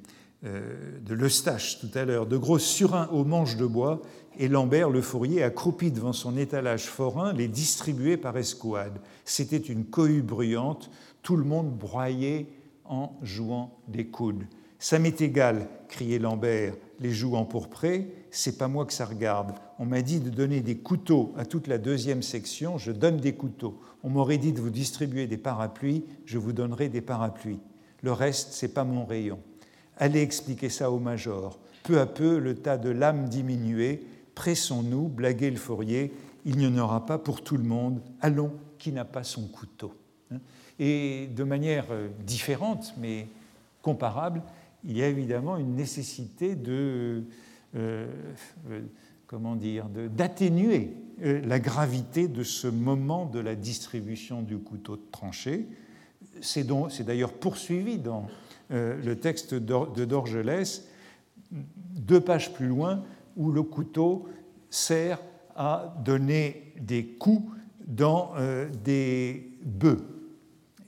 [0.45, 4.01] euh, de l'Eustache tout à l'heure, de gros surins aux manches de bois,
[4.39, 8.99] et Lambert le fourrier accroupi devant son étalage forain, les distribuait par escouade.
[9.25, 10.89] C'était une cohue bruyante,
[11.23, 12.47] tout le monde broyait
[12.85, 14.45] en jouant des coudes.
[14.79, 19.53] Ça m'est égal, criait Lambert, les joues empourprées, c'est pas moi que ça regarde.
[19.79, 23.33] On m'a dit de donner des couteaux à toute la deuxième section, je donne des
[23.33, 23.79] couteaux.
[24.03, 27.59] On m'aurait dit de vous distribuer des parapluies, je vous donnerai des parapluies.
[28.01, 29.39] Le reste, c'est pas mon rayon.
[29.97, 31.59] Allez expliquer ça au major.
[31.83, 34.01] Peu à peu, le tas de lames diminuait.
[34.35, 36.13] Pressons-nous, blaguait le fourrier,
[36.45, 38.01] il n'y en aura pas pour tout le monde.
[38.21, 39.93] Allons, qui n'a pas son couteau
[40.31, 40.37] hein.
[40.79, 43.27] Et de manière euh, différente, mais
[43.81, 44.43] comparable,
[44.83, 47.23] il y a évidemment une nécessité de,
[47.75, 48.07] euh,
[48.69, 48.81] euh,
[49.27, 55.67] comment dire, d'atténuer la gravité de ce moment de la distribution du couteau de tranchée.
[56.41, 56.65] C'est
[57.03, 58.27] d'ailleurs poursuivi dans
[58.69, 60.87] le texte de Dorgelès,
[61.51, 63.03] deux pages plus loin,
[63.35, 64.27] où le couteau
[64.69, 65.19] sert
[65.55, 67.51] à donner des coups
[67.87, 70.05] dans euh, des bœufs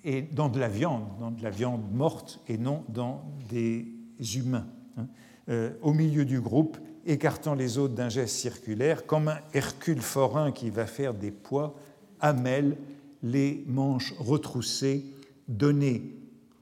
[0.03, 3.87] et dans de la viande, dans de la viande morte et non dans des
[4.35, 4.67] humains.
[4.97, 5.07] Hein.
[5.49, 6.77] Euh, au milieu du groupe,
[7.09, 11.75] écartant les autres d'un geste circulaire, comme un Hercule forain qui va faire des poids,
[12.21, 12.77] Hamel,
[13.23, 15.05] les manches retroussées,
[15.47, 16.03] donnait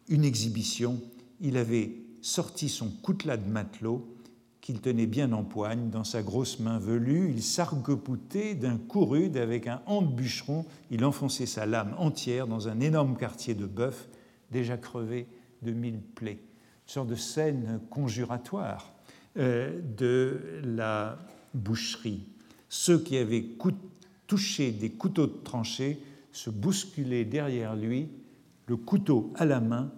[0.07, 0.99] une exhibition.
[1.41, 1.91] Il avait
[2.21, 4.07] sorti son coutelas de matelot
[4.61, 7.29] qu'il tenait bien en poigne dans sa grosse main velue.
[7.29, 7.99] Il sargue
[8.59, 10.65] d'un coup rude avec un hand bûcheron.
[10.91, 14.07] Il enfonçait sa lame entière dans un énorme quartier de bœuf
[14.51, 15.27] déjà crevé
[15.61, 16.39] de mille plaies.
[16.85, 18.96] Une sorte de scène conjuratoire
[19.37, 21.17] de la
[21.53, 22.23] boucherie.
[22.69, 23.45] Ceux qui avaient
[24.25, 28.09] touché des couteaux de tranchée se bousculaient derrière lui,
[28.65, 29.91] le couteau à la main,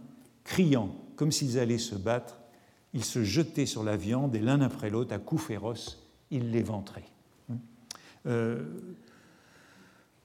[0.43, 2.39] criant comme s'ils allaient se battre
[2.93, 7.05] ils se jetaient sur la viande et l'un après l'autre, à coups féroces, ils l'éventraient.
[8.25, 8.63] Euh,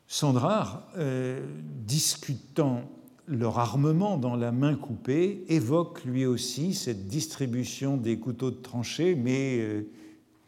[0.06, 2.90] Sandrard, euh, discutant
[3.26, 9.14] leur armement dans la main coupée, évoque lui aussi cette distribution des couteaux de tranchée,
[9.14, 9.88] mais euh,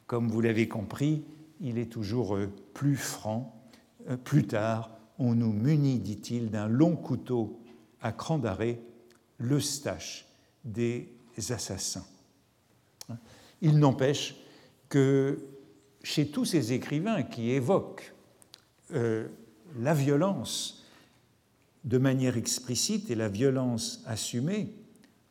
[0.06, 1.24] comme vous l'avez compris,
[1.60, 2.38] il est toujours
[2.74, 3.58] plus franc.
[4.24, 7.58] plus tard, on nous munit, dit-il, d'un long couteau
[8.02, 8.80] à cran d'arrêt,
[9.38, 10.26] l'eustache
[10.64, 11.08] des
[11.48, 12.04] assassins.
[13.62, 14.36] Il n'empêche
[14.88, 15.38] que
[16.02, 18.14] chez tous ces écrivains qui évoquent
[18.92, 19.28] euh,
[19.78, 20.85] la violence
[21.86, 24.74] de manière explicite et la violence assumée,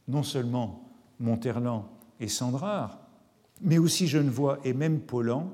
[0.07, 0.89] non seulement
[1.19, 1.83] Monterland
[2.19, 2.99] et Sandrard,
[3.61, 5.51] mais aussi Genevois et même Paulan,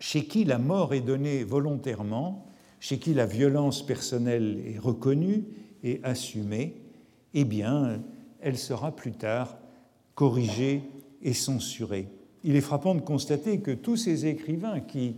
[0.00, 2.46] chez qui la mort est donnée volontairement,
[2.80, 5.44] chez qui la violence personnelle est reconnue
[5.82, 6.82] et assumée,
[7.34, 8.02] eh bien,
[8.40, 9.56] elle sera plus tard
[10.14, 10.82] corrigé
[11.22, 12.08] et censuré.
[12.44, 15.16] Il est frappant de constater que tous ces écrivains qui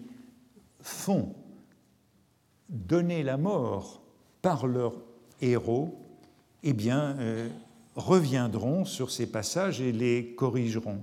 [0.80, 1.34] font
[2.68, 4.02] donner la mort
[4.42, 4.94] par leur
[5.40, 5.98] héros,
[6.62, 7.48] eh bien, euh,
[7.96, 11.02] reviendront sur ces passages et les corrigeront.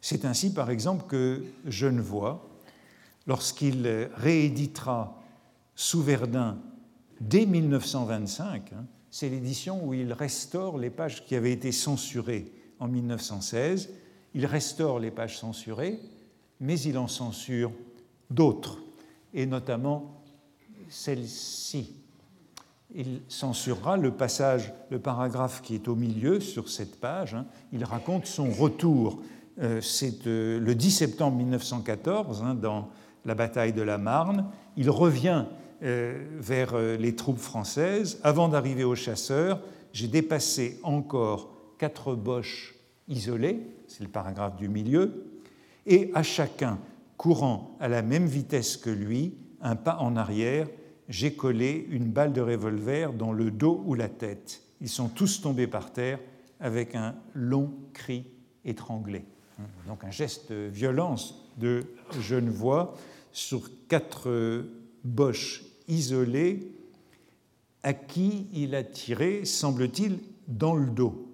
[0.00, 2.48] C'est ainsi, par exemple, que Genevois,
[3.26, 5.20] lorsqu'il rééditera
[5.74, 6.58] Sous Verdun
[7.20, 12.88] dès 1925, hein, c'est l'édition où il restaure les pages qui avaient été censurées en
[12.88, 13.90] 1916.
[14.34, 15.98] Il restaure les pages censurées,
[16.60, 17.72] mais il en censure
[18.30, 18.78] d'autres,
[19.34, 20.22] et notamment
[20.88, 21.94] celle-ci.
[22.94, 27.34] Il censurera le passage, le paragraphe qui est au milieu sur cette page.
[27.34, 27.46] Hein.
[27.72, 29.20] Il raconte son retour.
[29.60, 32.88] Euh, c'est euh, le 10 septembre 1914, hein, dans
[33.24, 34.46] la bataille de la Marne.
[34.76, 35.44] Il revient
[35.82, 38.18] euh, vers les troupes françaises.
[38.22, 39.60] Avant d'arriver aux chasseurs,
[39.92, 42.74] j'ai dépassé encore quatre boches
[43.06, 45.24] isolées, c'est le paragraphe du milieu,
[45.86, 46.78] et à chacun
[47.16, 50.68] courant à la même vitesse que lui, un pas en arrière,
[51.08, 54.62] j'ai collé une balle de revolver dans le dos ou la tête.
[54.80, 56.18] Ils sont tous tombés par terre
[56.60, 58.26] avec un long cri
[58.64, 59.24] étranglé.
[59.86, 61.84] Donc un geste de violence de
[62.20, 62.94] Genevois
[63.32, 64.64] sur quatre
[65.04, 66.72] boches isolées
[67.82, 71.28] à qui il a tiré, semble-t-il, dans le dos.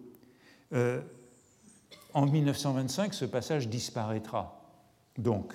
[0.72, 1.01] Euh,
[2.12, 4.61] en 1925, ce passage disparaîtra.
[5.18, 5.55] Donc,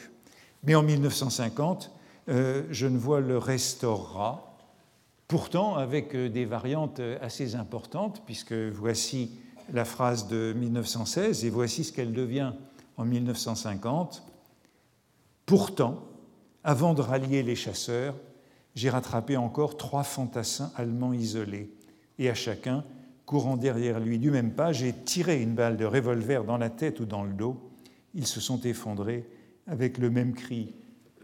[0.64, 1.92] mais en 1950,
[2.30, 4.58] euh, Genevois le restaurera,
[5.28, 9.32] pourtant avec euh, des variantes assez importantes, puisque voici
[9.72, 12.54] la phrase de 1916 et voici ce qu'elle devient
[12.98, 14.24] en 1950.
[15.46, 16.04] Pourtant,
[16.64, 18.16] avant de rallier les chasseurs,
[18.76, 21.74] j'ai rattrapé encore trois fantassins allemands isolés,
[22.18, 22.84] et à chacun
[23.30, 27.00] Courant derrière lui du même pas, j'ai tiré une balle de revolver dans la tête
[27.00, 27.62] ou dans le dos.
[28.16, 29.30] Ils se sont effondrés
[29.68, 30.74] avec le même cri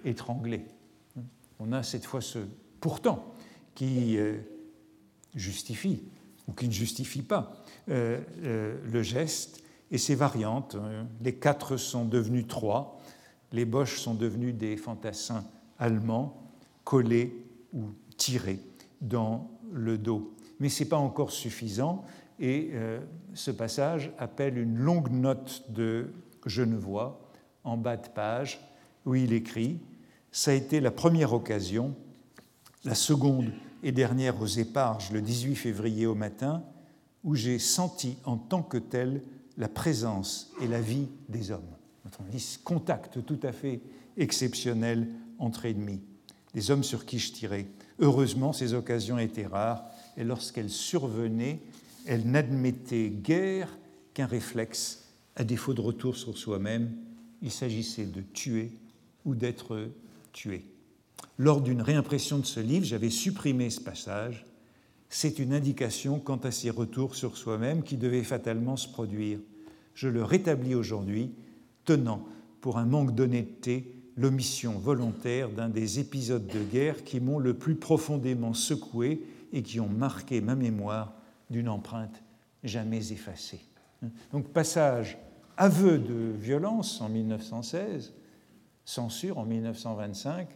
[0.04, 0.68] étranglé.
[1.60, 2.40] On a cette fois ce
[2.80, 3.34] pourtant
[3.74, 4.38] qui euh,
[5.34, 6.04] justifie
[6.48, 10.76] ou qui ne justifie pas euh, euh, le geste et ses variantes.
[10.76, 11.08] Hein.
[11.22, 13.00] Les quatre sont devenus trois.
[13.52, 15.46] Les boches sont devenus des fantassins
[15.80, 16.42] allemands
[16.84, 18.60] collés ou tirés
[19.02, 20.34] dans le dos.
[20.60, 22.06] Mais ce n'est pas encore suffisant
[22.40, 22.72] et
[23.34, 26.12] ce passage appelle une longue note de
[26.46, 27.30] Genevois
[27.64, 28.60] en bas de page
[29.06, 29.80] où il écrit
[30.36, 31.96] Ça a été la première occasion,
[32.84, 36.62] la seconde et dernière aux éparges le 18 février au matin,
[37.24, 39.24] où j'ai senti en tant que tel
[39.56, 41.62] la présence et la vie des hommes.
[42.38, 43.80] Ce contact tout à fait
[44.18, 45.08] exceptionnel
[45.40, 46.02] entre ennemis,
[46.54, 47.68] des hommes sur qui je tirais.
[48.00, 49.86] Heureusement, ces occasions étaient rares,
[50.18, 51.62] et lorsqu'elles survenaient,
[52.06, 53.70] elles n'admettaient guère
[54.14, 55.06] qu'un réflexe,
[55.38, 56.92] à défaut de retour sur soi-même.
[57.42, 58.74] Il s'agissait de tuer
[59.24, 59.92] ou d'être
[61.38, 64.46] Lors d'une réimpression de ce livre, j'avais supprimé ce passage.
[65.10, 69.40] C'est une indication quant à ces retours sur soi-même qui devaient fatalement se produire.
[69.94, 71.32] Je le rétablis aujourd'hui,
[71.86, 72.26] tenant
[72.62, 77.76] pour un manque d'honnêteté l'omission volontaire d'un des épisodes de guerre qui m'ont le plus
[77.76, 81.14] profondément secoué et qui ont marqué ma mémoire
[81.50, 82.24] d'une empreinte
[82.64, 83.62] jamais effacée.
[84.32, 85.18] Donc passage,
[85.58, 88.14] aveu de violence en 1916,
[88.86, 90.48] censure en 1925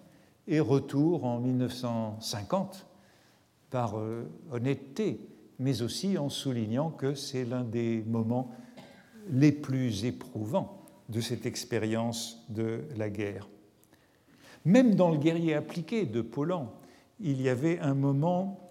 [0.48, 2.88] et retour en 1950
[3.70, 5.20] par euh, honnêteté,
[5.60, 8.52] mais aussi en soulignant que c'est l'un des moments
[9.30, 13.48] les plus éprouvants de cette expérience de la guerre.
[14.66, 16.74] Même dans le guerrier appliqué de Paulan,
[17.20, 18.70] il y avait un moment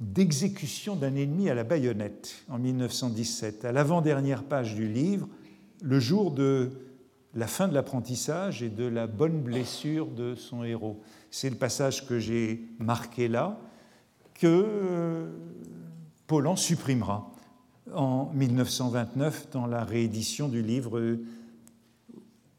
[0.00, 5.28] d'exécution d'un ennemi à la baïonnette en 1917, à l'avant-dernière page du livre,
[5.82, 6.70] le jour de
[7.34, 11.00] la fin de l'apprentissage et de la bonne blessure de son héros.
[11.30, 13.58] C'est le passage que j'ai marqué là,
[14.34, 15.30] que euh,
[16.26, 17.30] Paulan supprimera
[17.94, 21.16] en 1929 dans la réédition du livre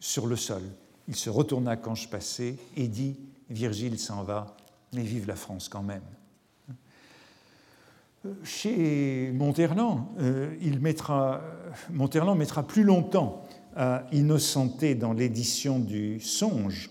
[0.00, 0.62] sur le sol.
[1.08, 3.16] Il se retourna quand je passais et dit
[3.50, 4.56] Virgile s'en va,
[4.94, 6.02] mais vive la France quand même.
[8.44, 11.40] Chez Monterland, euh, il mettra,
[11.90, 13.44] Monterland mettra plus longtemps
[13.76, 16.90] a innocenté dans l'édition du Songe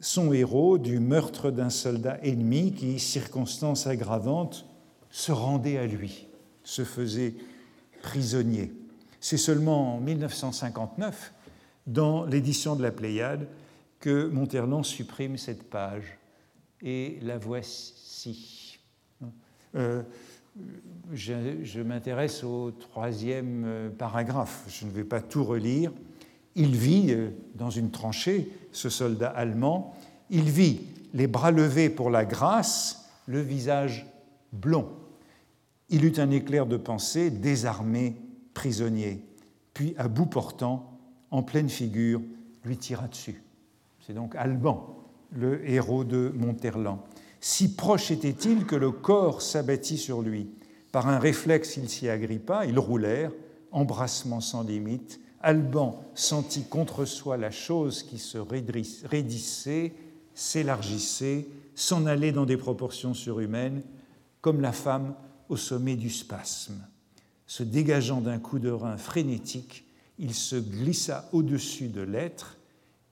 [0.00, 4.66] son héros du meurtre d'un soldat ennemi qui, circonstance aggravante,
[5.10, 6.28] se rendait à lui,
[6.62, 7.34] se faisait
[8.02, 8.72] prisonnier.
[9.20, 11.32] C'est seulement en 1959,
[11.86, 13.48] dans l'édition de la Pléiade,
[13.98, 16.18] que Monterland supprime cette page.
[16.80, 18.78] Et la voici.
[19.74, 20.02] Euh,
[21.12, 24.64] je, je m'intéresse au troisième euh, paragraphe.
[24.68, 25.90] Je ne vais pas tout relire.
[26.54, 29.94] Il vit euh, dans une tranchée, ce soldat allemand,
[30.30, 30.80] il vit
[31.14, 34.06] les bras levés pour la grâce, le visage
[34.52, 34.88] blond.
[35.88, 38.16] Il eut un éclair de pensée, désarmé,
[38.54, 39.24] prisonnier,
[39.72, 40.98] puis à bout portant,
[41.30, 42.20] en pleine figure,
[42.64, 43.42] lui tira dessus.
[44.06, 44.96] C'est donc Alban,
[45.32, 47.00] le héros de Monterland.
[47.40, 50.50] Si proche était-il que le corps s'abattit sur lui?
[50.92, 53.32] Par un réflexe, il s'y agrippa, ils roulèrent,
[53.70, 59.94] embrassement sans limite, Alban sentit contre soi la chose qui se raidissait,
[60.34, 63.82] s'élargissait, s'en allait dans des proportions surhumaines,
[64.40, 65.14] comme la femme
[65.48, 66.84] au sommet du spasme.
[67.46, 69.84] Se dégageant d'un coup de rein frénétique,
[70.18, 72.56] il se glissa au-dessus de l'être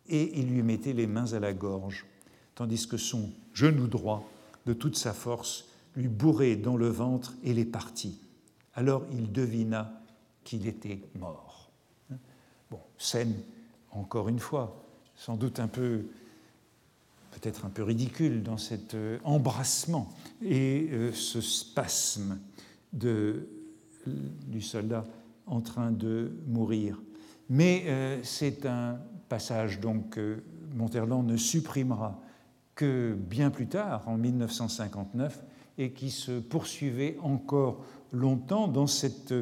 [0.09, 2.07] et il lui mettait les mains à la gorge,
[2.55, 4.29] tandis que son genou droit,
[4.66, 8.20] de toute sa force, lui bourrait dans le ventre et les partit.
[8.74, 10.03] Alors il devina
[10.45, 11.45] qu'il était mort.
[12.99, 13.34] Scène,
[13.90, 14.84] encore une fois,
[15.16, 16.05] sans doute un peu,
[17.32, 22.38] peut-être un peu ridicule dans cet euh, embrassement et euh, ce spasme
[22.92, 23.49] de,
[24.07, 25.05] du soldat
[25.47, 27.01] en train de mourir.
[27.49, 30.18] Mais euh, c'est un passage donc
[30.74, 32.20] Monterland ne supprimera
[32.74, 35.42] que bien plus tard, en 1959,
[35.78, 39.34] et qui se poursuivait encore longtemps dans cette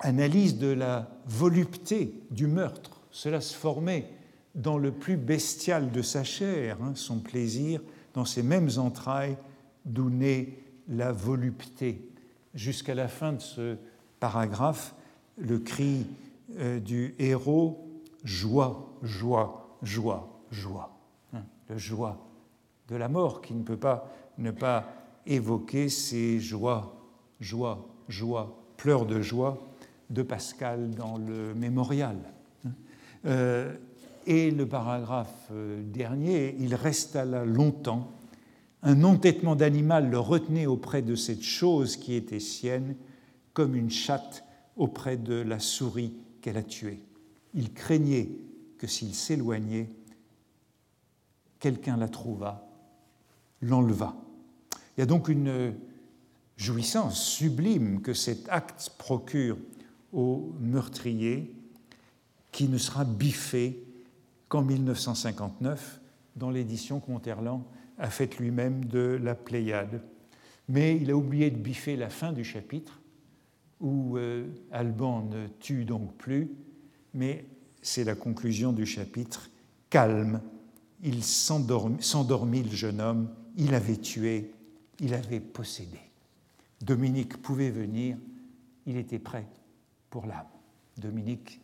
[0.00, 3.02] analyse de la volupté du meurtre.
[3.10, 4.10] Cela se formait
[4.54, 7.80] dans le plus bestial de sa chair, hein, son plaisir,
[8.14, 9.36] dans ses mêmes entrailles
[9.84, 12.08] d'où naît la volupté.
[12.54, 13.76] Jusqu'à la fin de ce
[14.20, 14.94] paragraphe,
[15.36, 16.06] le cri
[16.58, 17.88] euh, du héros
[18.24, 20.98] joie, joie, joie, joie.
[21.32, 22.18] Hein, le joie
[22.88, 24.86] de la mort qui ne peut pas ne pas
[25.26, 26.96] évoquer ces joies,
[27.40, 29.58] joie, joie, pleurs de joie
[30.10, 32.16] de Pascal dans le mémorial.
[33.26, 33.74] Euh,
[34.26, 38.12] et le paragraphe euh, dernier, il resta là longtemps.
[38.82, 42.94] Un entêtement d'animal le retenait auprès de cette chose qui était sienne,
[43.54, 44.44] comme une chatte
[44.76, 47.00] auprès de la souris qu'elle a tuée.
[47.54, 48.30] Il craignait
[48.78, 49.90] que s'il s'éloignait,
[51.58, 52.68] quelqu'un la trouva,
[53.60, 54.14] l'enleva.
[54.96, 55.74] Il y a donc une
[56.56, 59.56] jouissance sublime que cet acte procure
[60.12, 61.54] au meurtrier
[62.52, 63.84] qui ne sera biffé
[64.48, 66.00] qu'en 1959
[66.36, 67.62] dans l'édition que Monterland
[67.98, 70.02] a faite lui-même de la Pléiade.
[70.68, 73.00] Mais il a oublié de biffer la fin du chapitre
[73.80, 76.50] où euh, Alban ne tue donc plus,
[77.14, 77.44] mais
[77.82, 79.50] c'est la conclusion du chapitre.
[79.90, 80.40] Calme,
[81.02, 84.52] il s'endormit le jeune homme, il avait tué,
[85.00, 85.98] il avait possédé.
[86.82, 88.16] Dominique pouvait venir,
[88.86, 89.46] il était prêt
[90.10, 90.46] pour l'âme.
[90.96, 91.60] Dominique,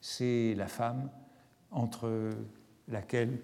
[0.00, 1.10] c'est la femme
[1.70, 2.30] entre
[2.88, 3.38] laquelle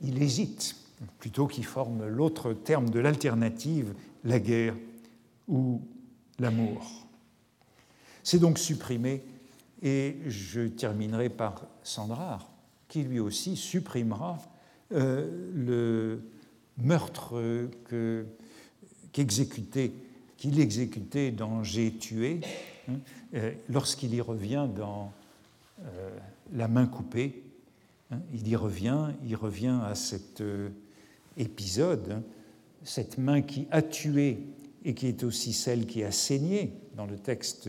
[0.00, 0.76] il hésite,
[1.18, 3.94] plutôt qu'il forme l'autre terme de l'alternative,
[4.24, 4.74] la guerre
[5.48, 5.80] ou
[6.38, 7.06] l'amour.
[8.22, 9.22] C'est donc supprimé,
[9.82, 12.50] et je terminerai par Sandrard,
[12.88, 14.38] qui lui aussi supprimera
[14.92, 16.22] euh, le
[16.78, 17.68] meurtre
[19.12, 19.92] qu'il exécutait
[21.30, 22.40] dans J'ai tué,
[23.68, 25.12] lorsqu'il y revient dans
[25.84, 26.10] euh,
[26.52, 27.42] La main coupée.
[28.10, 30.42] Hein, il y revient, il revient à cet
[31.36, 32.22] épisode, hein,
[32.82, 34.46] cette main qui a tué
[34.84, 37.68] et qui est aussi celle qui a saigné dans le texte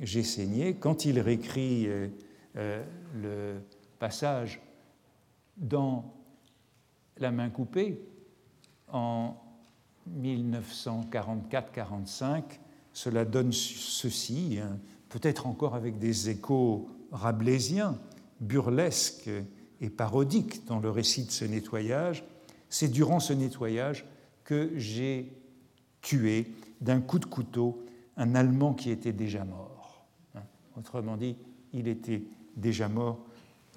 [0.00, 2.08] j'ai saigné, quand il réécrit euh,
[2.56, 2.82] euh,
[3.14, 3.60] le
[3.98, 4.60] passage
[5.56, 6.14] dans
[7.18, 8.00] La main coupée
[8.88, 9.36] en
[10.20, 12.42] 1944-45,
[12.92, 14.78] cela donne ceci, hein,
[15.08, 17.98] peut-être encore avec des échos rabelaisiens,
[18.40, 19.30] burlesques
[19.80, 22.24] et parodiques dans le récit de ce nettoyage.
[22.68, 24.06] C'est durant ce nettoyage
[24.44, 25.32] que j'ai
[26.00, 27.84] tué d'un coup de couteau
[28.16, 30.04] un Allemand qui était déjà mort.
[30.76, 31.36] Autrement dit,
[31.72, 32.22] il était
[32.56, 33.18] déjà mort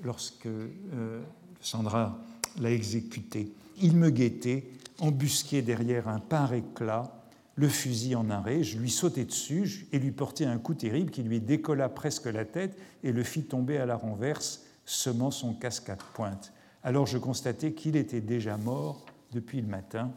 [0.03, 1.21] lorsque euh,
[1.61, 2.17] Sandra
[2.59, 3.51] l'a exécuté.
[3.81, 4.67] Il me guettait,
[4.99, 7.24] embusqué derrière un par éclat,
[7.55, 8.63] le fusil en arrêt.
[8.63, 12.45] Je lui sautai dessus et lui portai un coup terrible qui lui décolla presque la
[12.45, 16.53] tête et le fit tomber à la renverse, semant son casque à pointe.
[16.83, 20.11] Alors je constatai qu'il était déjà mort depuis le matin,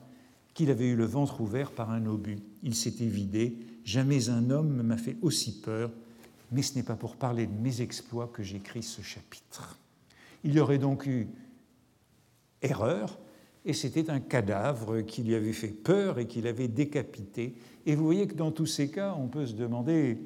[0.55, 2.39] qu'il avait eu le ventre ouvert par un obus.
[2.62, 3.59] Il s'était vidé.
[3.84, 5.91] Jamais un homme ne m'a fait aussi peur
[6.51, 9.78] mais ce n'est pas pour parler de mes exploits que j'écris ce chapitre.
[10.45, 11.28] Il y aurait donc eu
[12.62, 13.18] erreur,
[13.69, 17.55] et c'était un cadavre qui lui avait fait peur et qui l'avait décapité.
[17.85, 20.16] Et vous voyez que dans tous ces cas, on peut se demander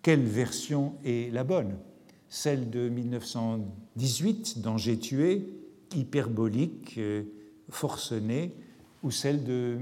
[0.00, 1.76] quelle version est la bonne.
[2.30, 5.46] Celle de 1918, dont j'ai tué,
[5.94, 7.24] hyperbolique, euh,
[7.68, 8.54] forcenée,
[9.02, 9.76] ou celle de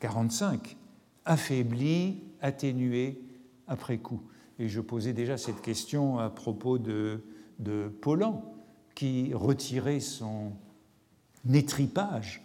[0.00, 0.76] 1944-45,
[1.26, 3.20] affaiblie, atténuée
[3.68, 4.22] après coup.
[4.58, 7.20] Et je posais déjà cette question à propos de,
[7.58, 8.55] de Paulan,
[8.96, 10.52] qui retirait son
[11.52, 12.42] étripage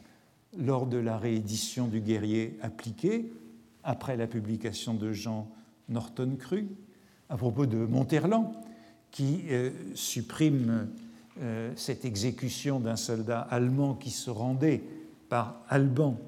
[0.56, 3.32] lors de la réédition du guerrier appliqué,
[3.84, 5.49] après la publication de Jean
[5.89, 6.68] Norton Cru,
[7.30, 8.54] à propos de Monterland,
[9.10, 10.89] qui euh, supprime
[11.41, 14.84] euh, cette exécution d'un soldat allemand qui se rendait
[15.30, 16.20] par Alban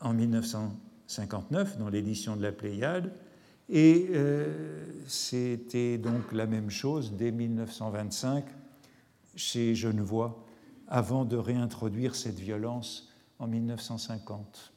[0.00, 3.10] en 1959 dans l'édition de la Pléiade,
[3.68, 8.44] et euh, c'était donc la même chose dès 1925
[9.36, 10.44] chez Genevois,
[10.88, 14.72] avant de réintroduire cette violence en 1950.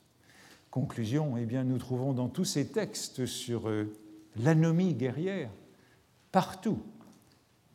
[0.69, 3.91] Conclusion, eh bien, nous trouvons dans tous ces textes sur euh,
[4.37, 5.49] l'anomie guerrière,
[6.31, 6.79] partout,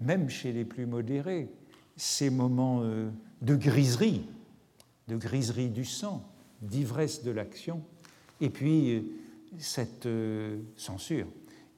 [0.01, 1.49] même chez les plus modérés,
[1.97, 3.11] ces moments euh,
[3.43, 4.25] de griserie,
[5.09, 6.25] de griserie du sang,
[6.63, 7.83] d'ivresse de l'action,
[8.41, 9.05] et puis
[9.59, 10.09] cette
[10.77, 11.27] censure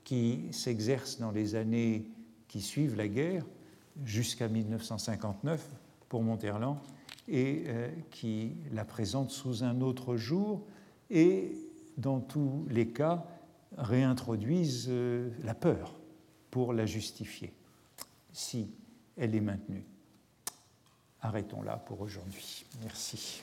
[0.05, 2.07] qui s'exerce dans les années
[2.49, 3.45] qui suivent la guerre
[4.05, 5.69] jusqu'à 1959
[6.09, 6.79] pour Monterland
[7.29, 10.65] et euh, qui la présente sous un autre jour
[11.11, 11.53] et
[11.97, 13.27] dans tous les cas
[13.77, 15.95] réintroduisent euh, la peur
[16.51, 17.53] pour la justifier,
[18.33, 18.71] si
[19.17, 19.85] elle est maintenue.
[21.21, 22.65] Arrêtons là pour aujourd'hui.
[22.83, 23.43] Merci.